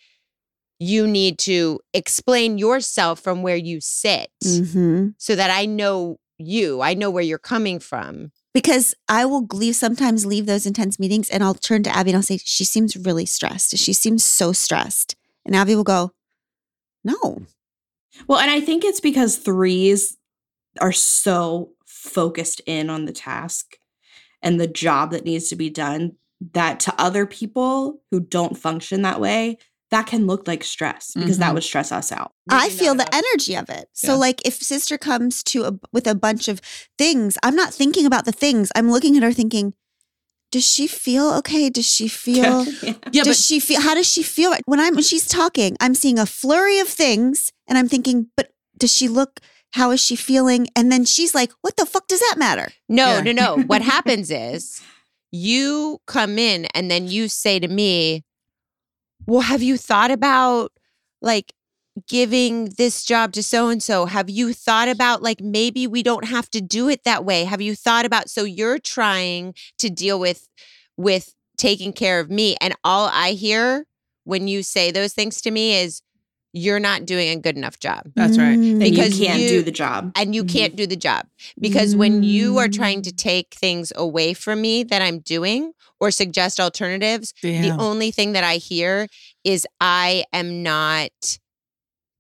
[0.81, 5.15] you need to explain yourself from where you sit Mhm.
[5.19, 6.81] so that I know you.
[6.81, 8.31] I know where you're coming from.
[8.55, 12.17] Because I will leave sometimes leave those intense meetings and I'll turn to Abby and
[12.17, 13.77] I'll say, She seems really stressed.
[13.77, 15.17] She seems so stressed.
[15.45, 16.13] And Abby will go,
[17.05, 17.43] No.
[18.27, 20.17] Well, and I think it's because threes
[20.81, 23.77] are so focused in on the task
[24.43, 26.13] and the job that needs to be done
[26.53, 29.59] that to other people who don't function that way,
[29.91, 31.55] that can look like stress because that Mhm.
[31.55, 32.33] would stress us out.
[32.51, 33.25] I feel the enough.
[33.25, 33.89] energy of it.
[33.95, 34.19] So, Yeah.
[34.19, 36.61] like, if sister comes to a, with a bunch of
[36.99, 38.71] things, I'm not thinking about the things.
[38.75, 39.75] I'm looking at her thinking,
[40.51, 41.69] does she feel okay?
[41.71, 42.67] Does she feel?
[42.83, 42.95] Yeah.
[43.13, 43.81] Yeah, does but she feel?
[43.81, 45.77] How does she feel when I'm when she's talking?
[45.81, 49.41] I'm seeing a flurry of things, and I'm thinking, but does she look?
[49.73, 50.67] How is she feeling?
[50.77, 53.21] And then she's like, "What the fuck does that matter?" No, Yeah.
[53.21, 53.63] no, no.
[53.67, 54.81] What happens is
[55.31, 58.25] you come in and then you say to me,
[59.29, 60.73] Well, have you thought about
[61.21, 61.53] like
[62.09, 64.07] giving this job to so and so?
[64.07, 67.45] Have you thought about like maybe we don't have to do it that way?
[67.45, 70.49] Have you thought about so you're trying to deal with
[70.97, 73.85] with taking care of me and all I hear
[74.25, 76.01] when you say those things to me is
[76.53, 78.03] you're not doing a good enough job.
[78.17, 78.59] That's right.
[78.59, 78.79] Mm.
[78.79, 80.13] That Because you can't you- do the job.
[80.17, 80.49] and you Mhm.
[80.53, 81.27] can't do the job
[81.61, 83.17] because when you are trying to Mm.
[83.17, 88.45] take things away from me that I'm doing or suggest alternatives, the only thing that
[88.45, 89.09] I hear
[89.45, 91.11] is I am not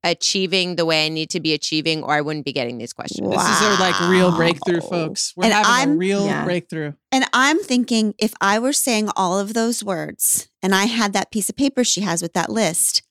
[0.04, 3.28] achieving the way I need to be achieving or I wouldn't be getting these questions.
[3.28, 5.32] This is our like real breakthrough, folks.
[5.36, 6.44] We're And having a I'm- real Yeah.
[6.44, 6.92] breakthrough.
[7.10, 11.30] And I'm thinking, if I were saying all of those words, and I had that
[11.32, 13.02] piece of paper she has with that list,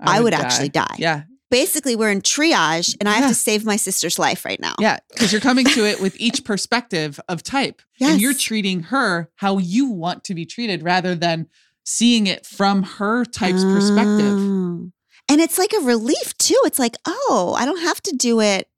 [0.00, 0.96] I would actually die.
[0.98, 1.22] Yeah.
[1.50, 4.74] basically we're in triage, and I have to save my sister's life right now.
[4.80, 4.98] Yeah.
[5.12, 7.80] Because you're coming to it with each perspective of type.
[8.00, 11.46] And you're treating her how you want to be treated rather than
[11.84, 14.32] seeing it from her type's perspective.
[14.32, 14.90] Oh.
[15.28, 16.60] And it's like a relief too.
[16.64, 18.68] It's like, oh, I don't have to do it.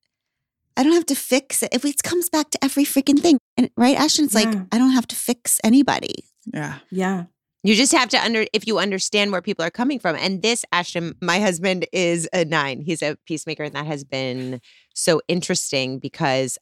[0.76, 1.70] I don't have to fix it.
[1.72, 3.38] If it comes back to every freaking thing.
[3.56, 6.24] And right, Ashton, it's like, I don't have to fix anybody.
[6.52, 6.74] Yeah.
[6.90, 7.24] Yeah.
[7.66, 10.14] You just have to under if you understand where people are coming from.
[10.14, 12.80] And this, Ashton, my husband is a nine.
[12.80, 14.60] He's a peacemaker, and that has been
[14.94, 16.58] so interesting because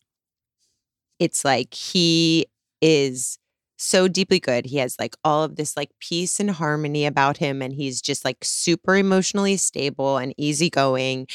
[1.18, 2.46] it's like he
[2.80, 3.38] is
[3.76, 4.64] so deeply good.
[4.64, 8.24] He has like all of this like peace and harmony about him, and he's just
[8.24, 11.26] like super emotionally stable and easygoing.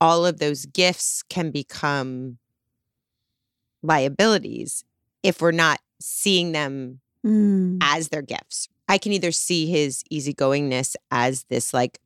[0.00, 2.38] All of those gifts can become
[3.82, 4.82] liabilities
[5.22, 7.76] if we're not seeing them Mm.
[7.82, 8.68] as their gifts.
[8.90, 12.00] I can either see his easygoingness as this like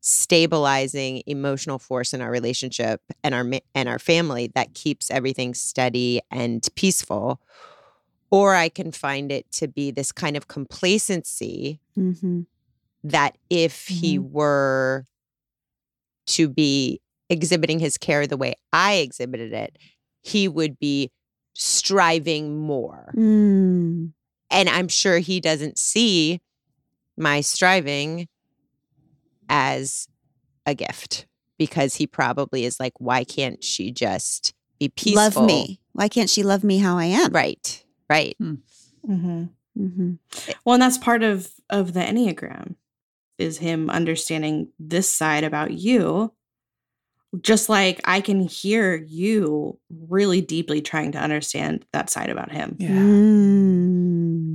[0.00, 6.20] stabilizing emotional force in our relationship and our and our family that keeps everything steady
[6.30, 7.40] and peaceful
[8.30, 12.46] or I can find it to be this kind of complacency Mhm.
[13.02, 15.06] that if he were
[16.26, 19.76] to be exhibiting his care the way I exhibited it,
[20.22, 21.10] he would be
[21.54, 24.12] striving more Mm.
[24.50, 26.40] And I'm sure he doesn't see
[27.16, 28.28] my striving
[29.48, 30.08] as
[30.66, 31.26] a gift
[31.58, 35.42] because he probably is like, why can't she just be peaceful?
[35.42, 35.80] Love me.
[35.92, 37.32] Why can't she love me how I am?
[37.32, 38.36] Right, right.
[38.40, 39.44] Mm-hmm.
[39.76, 40.12] hmm
[40.64, 42.76] Well, and that's part of of the Enneagram
[43.38, 46.32] is him understanding this side about you.
[47.40, 52.76] Just like I can hear you really deeply trying to understand that side about him.
[52.78, 52.88] Yeah.
[52.88, 53.67] Mm.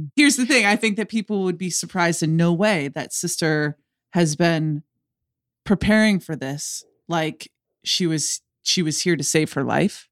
[0.04, 0.10] Mm.
[0.16, 3.78] Here's the thing I think that people would be surprised in no way that sister
[4.12, 4.84] has been
[5.66, 7.50] preparing for this like
[7.84, 10.08] she was she was here to save her life.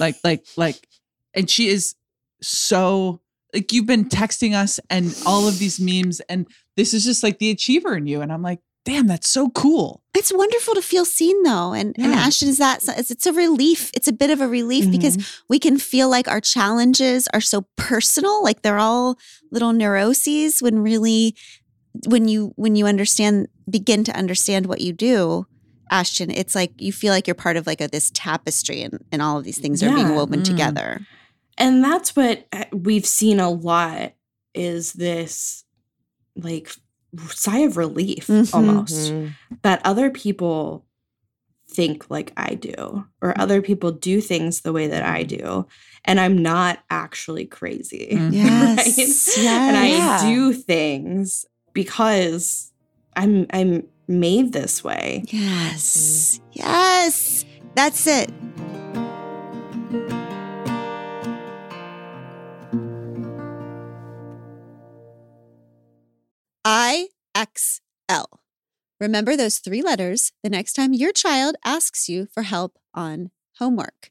[0.00, 0.88] like like like
[1.34, 1.94] and she is
[2.42, 3.20] so
[3.54, 6.46] like you've been texting us and all of these memes and
[6.76, 10.02] this is just like the achiever in you and I'm like, "Damn, that's so cool."
[10.14, 11.74] It's wonderful to feel seen though.
[11.74, 13.90] And, and Ashton, is that, it's, it's a relief.
[13.92, 15.18] It's a bit of a relief because
[15.50, 19.18] we can feel like our challenges are so personal like they're all
[19.52, 21.36] little neuroses when really
[22.06, 25.46] when you when you understand begin to understand what you do
[25.90, 29.22] Ashton, it's like you feel like you're part of like a, this tapestry and, and
[29.22, 30.44] all of these things are being woven Mm.
[30.44, 31.00] together.
[31.58, 34.14] And that's what uh, we've seen a lot
[34.52, 35.64] is this
[36.34, 36.70] like
[37.30, 38.54] sigh of relief Mhm.
[38.54, 39.32] almost Mhm.
[39.62, 40.84] that other people
[41.68, 45.66] think like I do or other people do things the way that I do
[46.04, 48.08] and I'm not actually crazy.
[48.12, 48.32] Mhm.
[48.32, 48.76] Yes.
[48.86, 48.98] right?
[48.98, 49.38] yes.
[49.38, 50.22] And I Yeah.
[50.30, 52.70] do things because
[53.16, 55.24] I'm I'm made this way.
[55.28, 56.40] Yes.
[56.52, 57.44] Yes.
[57.74, 58.30] That's it.
[67.36, 68.26] IXL.
[68.98, 74.10] Remember those three letters the next time your child asks you for help on homework.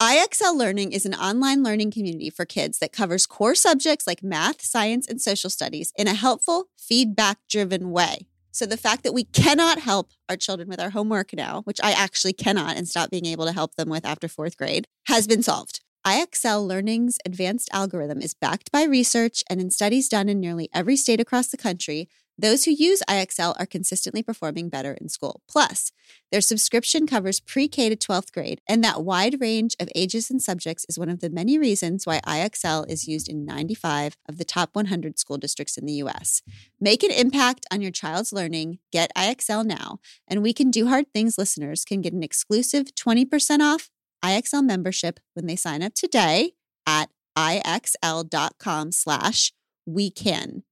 [0.00, 4.60] IXL Learning is an online learning community for kids that covers core subjects like math,
[4.60, 8.26] science, and social studies in a helpful, feedback driven way.
[8.52, 11.92] So, the fact that we cannot help our children with our homework now, which I
[11.92, 15.42] actually cannot and stop being able to help them with after fourth grade, has been
[15.42, 15.80] solved.
[16.06, 20.96] IXL Learning's advanced algorithm is backed by research and in studies done in nearly every
[20.96, 22.08] state across the country.
[22.38, 25.42] Those who use IXL are consistently performing better in school.
[25.48, 25.90] Plus,
[26.30, 30.42] their subscription covers pre K to 12th grade, and that wide range of ages and
[30.42, 34.44] subjects is one of the many reasons why IXL is used in 95 of the
[34.44, 36.42] top 100 school districts in the US.
[36.78, 38.80] Make an impact on your child's learning.
[38.92, 39.98] Get IXL now.
[40.28, 43.90] And We Can Do Hard Things listeners can get an exclusive 20% off
[44.22, 46.52] IXL membership when they sign up today
[46.86, 49.52] at IXL.com slash
[49.86, 50.64] we can.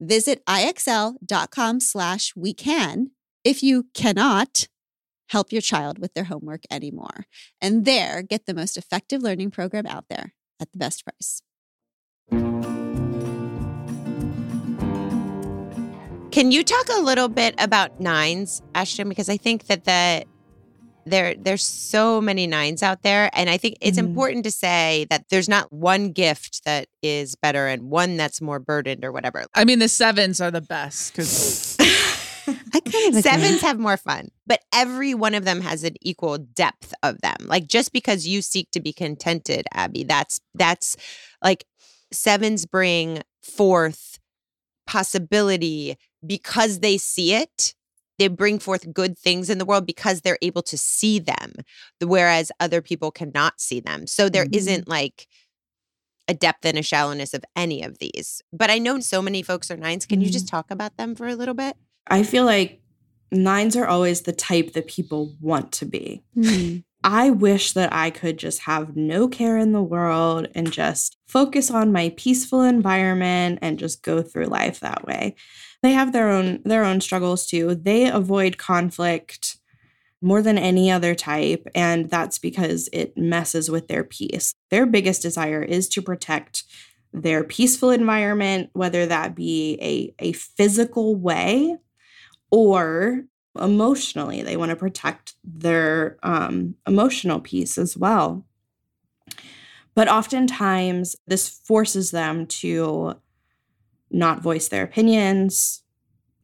[0.00, 3.10] Visit IXL.com slash we can
[3.44, 4.68] if you cannot
[5.30, 7.26] help your child with their homework anymore.
[7.60, 11.42] And there, get the most effective learning program out there at the best price.
[16.30, 19.08] Can you talk a little bit about nines, Ashton?
[19.08, 20.24] Because I think that the
[21.06, 24.08] there there's so many nines out there, and I think it's Mhm.
[24.08, 28.58] important to say that there's not one gift that is better and one that's more
[28.58, 29.46] burdened or whatever.
[29.54, 31.76] I mean, the sevens are the best because
[32.48, 33.22] I kind of agree.
[33.22, 37.36] Sevens have more fun, but every one of them has an equal depth of them.
[37.40, 40.96] Like just because you seek to be contented, Abby, that's that's
[41.42, 41.64] like
[42.12, 44.18] sevens bring forth
[44.86, 45.96] possibility
[46.26, 47.74] because they see it.
[48.18, 51.54] They bring forth good things in the world because they're able to see them,
[52.00, 54.06] whereas other people cannot see them.
[54.06, 54.52] So there Mhm.
[54.52, 55.26] not like
[56.26, 58.42] a depth and a shallowness of any of these.
[58.52, 60.04] But I know so many folks are nines.
[60.04, 61.76] Can you just talk about them for a little bit?
[62.06, 62.80] I feel like
[63.32, 66.22] nines are always the type that people want to be.
[66.34, 66.78] Hmm.
[67.04, 71.70] I wish that I could just have no care in the world and just focus
[71.70, 75.36] on my peaceful environment and just go through life that way.
[75.82, 77.76] They have their own their own struggles too.
[77.76, 79.58] They avoid conflict
[80.22, 84.54] more than any other type and that's because it messes with their peace.
[84.70, 86.64] Their biggest desire is to protect
[87.12, 91.76] their peaceful environment whether that be a a physical way
[92.50, 93.24] or
[93.58, 98.44] emotionally they want to protect their um, emotional peace as well
[99.94, 103.14] but oftentimes this forces them to
[104.10, 105.82] not voice their opinions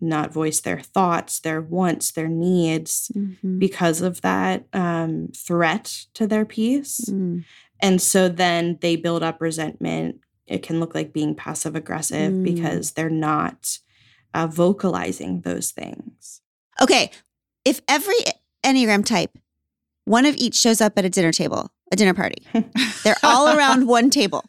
[0.00, 3.58] not voice their thoughts their wants their needs Mhm.
[3.58, 7.44] because of that um, threat to their peace Mm.
[7.80, 12.44] and so then they build up resentment it can look like being passive aggressive Mm.
[12.44, 13.78] because they're not
[14.34, 16.42] uh, vocalizing those things
[16.80, 17.10] Okay,
[17.64, 18.16] if every
[18.64, 19.36] Enneagram type,
[20.04, 22.46] one of each shows up at a dinner table, a dinner party,
[23.04, 24.44] they're all around one table.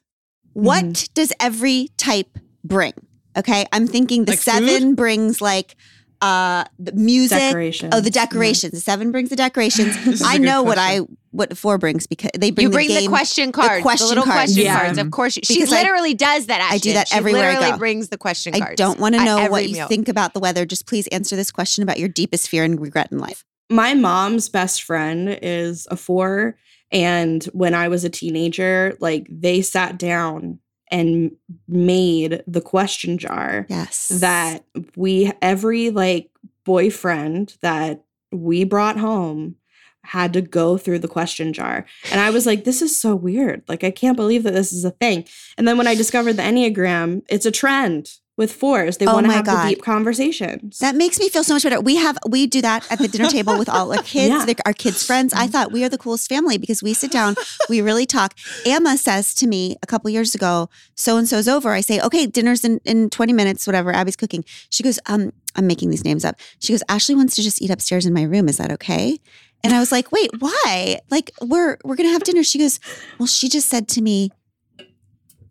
[0.53, 1.13] What mm-hmm.
[1.13, 2.93] does every type bring?
[3.37, 5.75] Okay, I'm thinking the Like seven brings like
[6.21, 7.37] uh the music.
[7.37, 8.25] decorations Oh, the yeah.
[8.25, 8.71] decorations.
[8.73, 9.95] The seven brings the decorations.
[10.05, 11.17] i is a I know what I question.
[11.31, 13.09] what four brings because they bring you the bring the, game.
[13.09, 14.51] question cards, the, question little cards.
[14.53, 14.79] question Yeah.
[14.79, 14.97] cards.
[14.97, 16.61] Of course, she, she Because I- literally does that.
[16.61, 17.77] I do that she everywhere I literally go.
[17.77, 18.71] brings the question cards.
[18.71, 20.65] I don't want to know what every you think about the weather.
[20.65, 23.43] Just please answer this question about your deepest fear and regret in life.
[23.69, 26.55] my mom's best friend is a four
[26.91, 30.59] and when i was a teenager like they sat down
[30.95, 31.31] and
[31.67, 34.07] made the question jar Yes.
[34.27, 34.63] that
[34.95, 36.29] we every like
[36.63, 39.55] boyfriend that we brought home
[40.03, 41.85] had to go through the question jar.
[42.11, 43.63] And i was like this is so weird.
[43.67, 45.25] Like i can't believe that this is a thing.
[45.57, 48.03] And then when i discovered the enneagram it's a trend
[48.37, 48.97] with fours.
[48.97, 49.63] They Oh want to have God.
[49.65, 50.79] the deep conversations.
[50.79, 51.79] That makes me feel so much better.
[51.79, 54.45] We have we do that at the dinner table with all our kids, Yeah.
[54.45, 55.33] the- our kids' friends.
[55.33, 57.35] I thought we are the coolest family because we sit down,
[57.69, 58.33] we really talk.
[58.65, 62.25] Emma says to me a couple years ago, "So and so's over." I say, "Okay,
[62.25, 64.43] dinner's in in twenty minutes, whatever." Abby's cooking.
[64.69, 67.69] She goes, "Um, I'm making these names up." She goes, "Ashley wants to just eat
[67.69, 68.49] upstairs in my room.
[68.49, 69.17] Is that okay?"
[69.63, 70.99] And I was like, "Wait, why?
[71.09, 72.79] Like we're we're gonna have dinner." She goes,
[73.17, 74.31] "Well, she just said to me."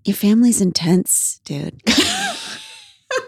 [0.04, 1.80] Your family's intense, dude.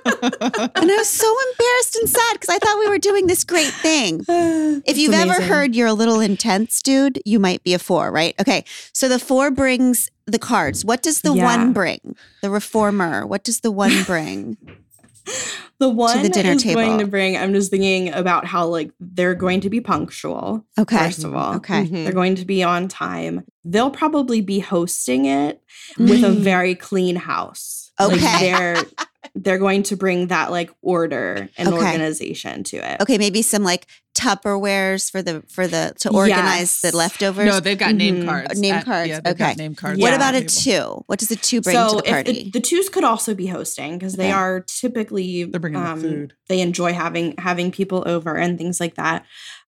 [0.05, 3.73] And I was so embarrassed and sad because I thought we were doing this great
[3.73, 4.25] thing.
[4.29, 8.11] If It's you've ever heard you're a little intense, dude, you might be a four,
[8.13, 8.35] right?
[8.41, 8.65] Okay.
[8.93, 10.85] So the four brings the cards.
[10.85, 11.45] What does the Yeah.
[11.45, 12.17] one bring?
[12.43, 13.27] The reformer.
[13.27, 14.57] What does the one bring?
[15.79, 16.99] the one the dinner is going table.
[16.99, 17.37] to bring.
[17.37, 20.65] I'm just thinking about how like they're going to be punctual.
[20.79, 20.97] Okay.
[20.99, 21.85] First of all, Okay.
[21.87, 22.05] Mhm.
[22.05, 23.45] they're going to be on time.
[23.65, 25.61] They'll probably be hosting it
[25.99, 26.39] with a Mm.
[26.41, 27.91] very clean house.
[27.99, 28.39] Like, Okay.
[28.53, 28.85] they're
[29.35, 31.77] they're going to bring that like order and Okay.
[31.77, 33.01] organization to it.
[33.01, 36.91] Okay, maybe some like Tupperwares for the for the to organize Yes.
[36.91, 37.47] the leftovers.
[37.47, 38.27] No, they've got name Mhm.
[38.27, 38.59] cards.
[38.61, 39.63] Name at- cards, Yeah, they've got okay.
[39.63, 40.01] name cards.
[40.01, 40.97] what about a at the table.
[40.99, 41.05] two?
[41.07, 42.31] What does a two bring so to the party?
[42.31, 44.33] if the, the twos could also be hosting because they Okay.
[44.33, 46.33] are typically They're bringing the um, food.
[46.49, 49.25] They enjoy having having people over and things like that.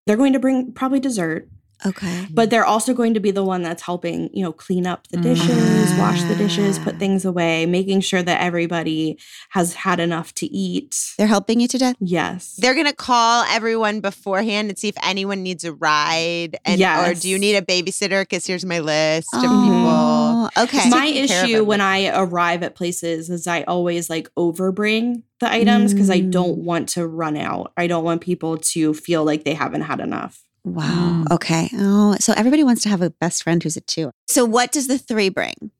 [0.07, 1.49] They're going to bring probably dessert,
[1.87, 2.27] okay.
[2.31, 5.17] but they're also going to be the one that's helping, you know, clean up the
[5.19, 9.19] dishes, wash the dishes, put things away, making sure that everybody
[9.51, 11.15] has had enough to eat.
[11.19, 11.97] They're helping you to death.
[12.01, 12.55] Yes.
[12.57, 17.29] They're gonna call everyone beforehand and see if anyone needs a ride, and or do
[17.29, 18.23] you need a babysitter?
[18.23, 19.49] Because here's my list of people.
[19.51, 20.89] Oh, okay.
[20.91, 21.79] my taking care of issue when.
[21.81, 26.31] I arrive at places is I always like overbring the items because I Mm.
[26.33, 27.73] don't want to run out.
[27.77, 30.43] I don't want people to feel like they haven't had enough.
[30.65, 31.25] Wow.
[31.25, 31.33] Mm.
[31.33, 31.71] Okay.
[31.75, 34.11] Oh, so everybody wants to have a best friend who's a two.
[34.27, 35.71] So what does the three bring?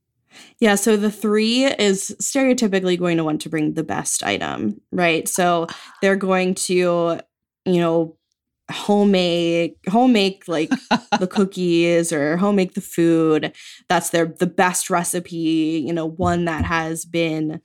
[0.61, 5.29] Yeah, so the three is stereotypically going to want to bring the best item, right?
[5.29, 5.67] So
[6.01, 7.21] they're going to,
[7.65, 8.17] you know,
[8.71, 10.71] homemade homemade like
[11.19, 13.53] the cookies or homemade the food.
[13.89, 17.61] That's their the best recipe, you know, one that has been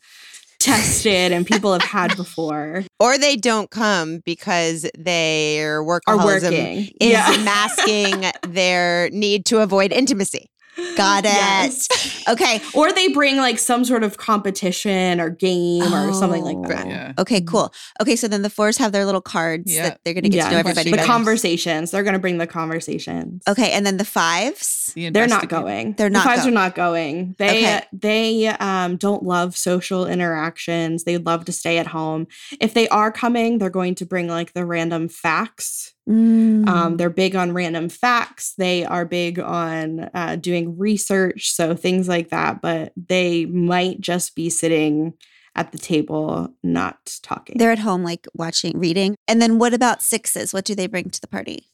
[0.64, 6.78] tested and people have had before Or they don't come because their are workaholism working.
[7.00, 7.36] is yeah.
[7.44, 10.50] masking their need to avoid intimacy.
[10.98, 11.32] Got it.
[11.32, 12.24] Yes.
[12.28, 12.62] Okay.
[12.74, 16.68] Or they bring like some sort of competition or game or something like Oh.
[16.68, 16.88] that.
[16.88, 17.14] Yeah.
[17.20, 17.74] Okay, cool.
[18.02, 19.90] Okay, so then the fours have their little cards Yeah.
[19.90, 20.90] that they're going to get to know everybody.
[20.92, 21.08] The better.
[21.08, 21.92] conversations.
[21.92, 23.44] They're going to bring the conversations.
[23.48, 24.92] okay, and then the fives.
[24.96, 25.94] The They're not going.
[25.94, 26.54] They're The not fives going.
[26.54, 27.36] are not going.
[27.40, 27.82] They Okay.
[27.94, 31.04] they um don't love social interactions.
[31.04, 32.28] They love to stay at home.
[32.60, 35.94] If they are coming, they're going to bring like the random facts.
[36.10, 36.68] Mm.
[36.68, 38.56] Um, they're big on random facts.
[38.58, 42.62] They are big on uh, doing research, so things like that.
[42.62, 45.14] But they might just be sitting
[45.56, 47.58] at the table, not talking.
[47.58, 49.16] They're at home, like watching, reading.
[49.28, 50.54] And then what about sixes?
[50.54, 51.68] What do they bring to the party?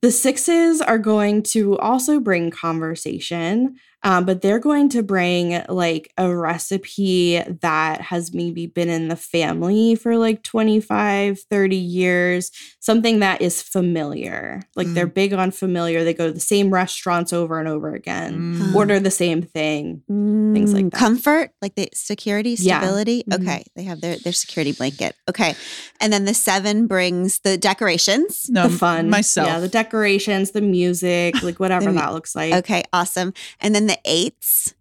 [0.00, 3.76] The sixes are going to also bring conversation,
[4.08, 9.16] um, but they're going to bring like a recipe that has maybe been in the
[9.16, 12.50] family for like 25, 30 years,
[12.80, 14.62] something that is familiar.
[14.74, 16.04] Like they're big on familiar.
[16.04, 18.74] They go to the same restaurants over and over again, Mm.
[18.74, 20.02] order the same thing.
[20.08, 20.96] Things like Mm, that.
[20.98, 23.24] Comfort, like the security, stability.
[23.28, 23.34] Mhm.
[23.42, 25.14] Okay, they have their their security blanket.
[25.28, 25.54] Okay,
[26.00, 28.48] and then the seven brings the decorations.
[28.48, 29.10] No, the fun.
[29.10, 29.46] Myself.
[29.48, 32.54] Yeah, the decorations, the music, like whatever The that looks like.
[32.54, 33.34] Okay, awesome.
[33.60, 34.74] And then the eights.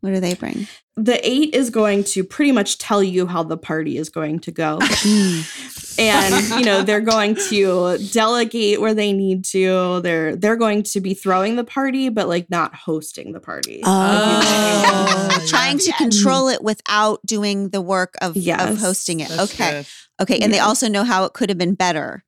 [0.00, 0.68] What do they bring?
[0.96, 4.50] The eight is going to pretty much tell you how the party is going to
[4.52, 4.78] go.
[5.98, 11.00] and you know they're going to delegate where they need to they're they're going to
[11.00, 14.40] be throwing the party but like not hosting the party Oh,
[15.40, 15.98] oh trying to yes.
[15.98, 19.28] control it without doing the work of, of hosting it.
[19.28, 19.70] That's okay.
[19.70, 19.86] good.
[20.20, 20.38] Okay.
[20.40, 22.24] And they also know how it could have been better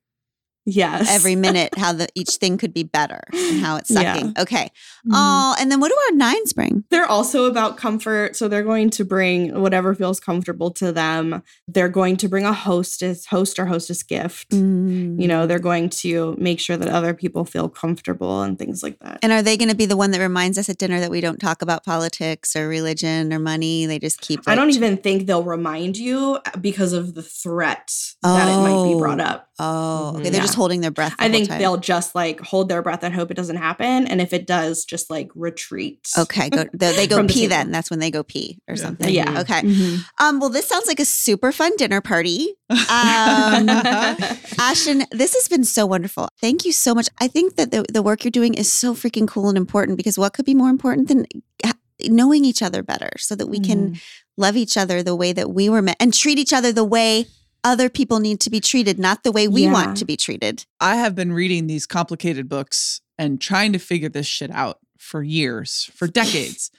[0.65, 4.13] yes every minute, how the each thing could be better and how it's Yeah.
[4.13, 4.33] sucking.
[4.39, 4.69] Okay.
[5.07, 5.11] Mhm.
[5.13, 6.83] Oh, and then what do our nines bring?
[6.91, 11.89] they're also about comfort so they're going to bring whatever feels comfortable to them they're
[11.89, 15.19] going to bring a hostess host or hostess gift Mm.
[15.21, 18.97] you know they're going to make sure that other people feel comfortable and things like
[18.99, 21.11] that And are they going to be the one that reminds us at dinner that
[21.11, 23.85] we don't talk about politics or religion or money?
[23.85, 24.41] They just keep.
[24.47, 27.91] I don't even think they'll remind you because of the threat
[28.23, 29.23] that it might be brought Oh.
[29.23, 29.47] up.
[29.59, 30.23] Oh, okay.
[30.29, 30.41] They're Yeah.
[30.41, 31.15] just holding their breath.
[31.17, 31.59] the I whole think time.
[31.59, 34.07] they'll just like hold their breath and hope it doesn't happen.
[34.07, 36.07] And if it does, just like retreat.
[36.17, 36.65] Okay, go.
[36.73, 37.71] They, they go From the pee then.
[37.71, 38.81] That's when they go pee or Yeah.
[38.81, 39.09] something.
[39.13, 39.41] Yeah.
[39.41, 39.61] Okay.
[39.61, 40.03] Mhm.
[40.19, 40.39] Um.
[40.39, 42.53] Well, this sounds like a super fun dinner party.
[42.69, 42.77] Um,
[44.59, 46.29] Ashton, this has been so wonderful.
[46.39, 47.09] Thank you so much.
[47.19, 50.17] I think that the, the work you're doing is so freaking cool and important because
[50.17, 51.25] what could be more important than
[52.07, 53.99] knowing each other better so that we can
[54.37, 57.25] love each other the way that we were meant and treat each other the way
[57.63, 59.73] other people need to be treated, not the way we Yeah.
[59.73, 60.65] want to be treated.
[60.79, 65.21] I have been reading these complicated books and trying to figure this shit out for
[65.23, 66.71] years, for decades.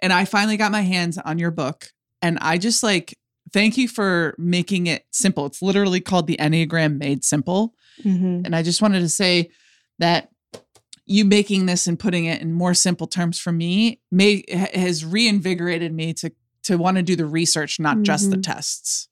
[0.00, 1.92] and I finally got my hands on your book.
[2.20, 3.16] And I just like,
[3.52, 5.46] thank you for making it simple.
[5.46, 7.74] It's literally called The Enneagram Made Simple.
[8.02, 8.44] Mhm.
[8.44, 9.50] And I just wanted to say
[10.00, 10.30] that
[11.06, 14.42] you making this and putting it in more simple terms for me may,
[14.74, 16.32] has reinvigorated me to
[16.64, 18.42] to want to do the research, not just the Mhm.
[18.44, 19.08] tests.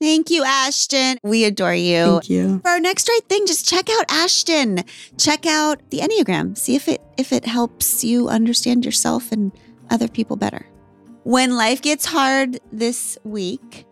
[0.00, 1.18] Thank you, Ashton.
[1.22, 2.04] We adore you.
[2.04, 2.60] Thank you.
[2.60, 4.82] For our next right thing, just check out Ashton.
[5.18, 6.56] Check out the Enneagram.
[6.56, 9.52] See if it if it helps you understand yourself and
[9.90, 10.66] other people better.
[11.24, 13.84] When life gets hard this week,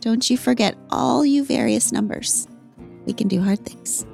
[0.00, 2.48] don't you forget all you various numbers.
[3.04, 4.06] We can do hard things.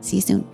[0.00, 0.53] See you soon.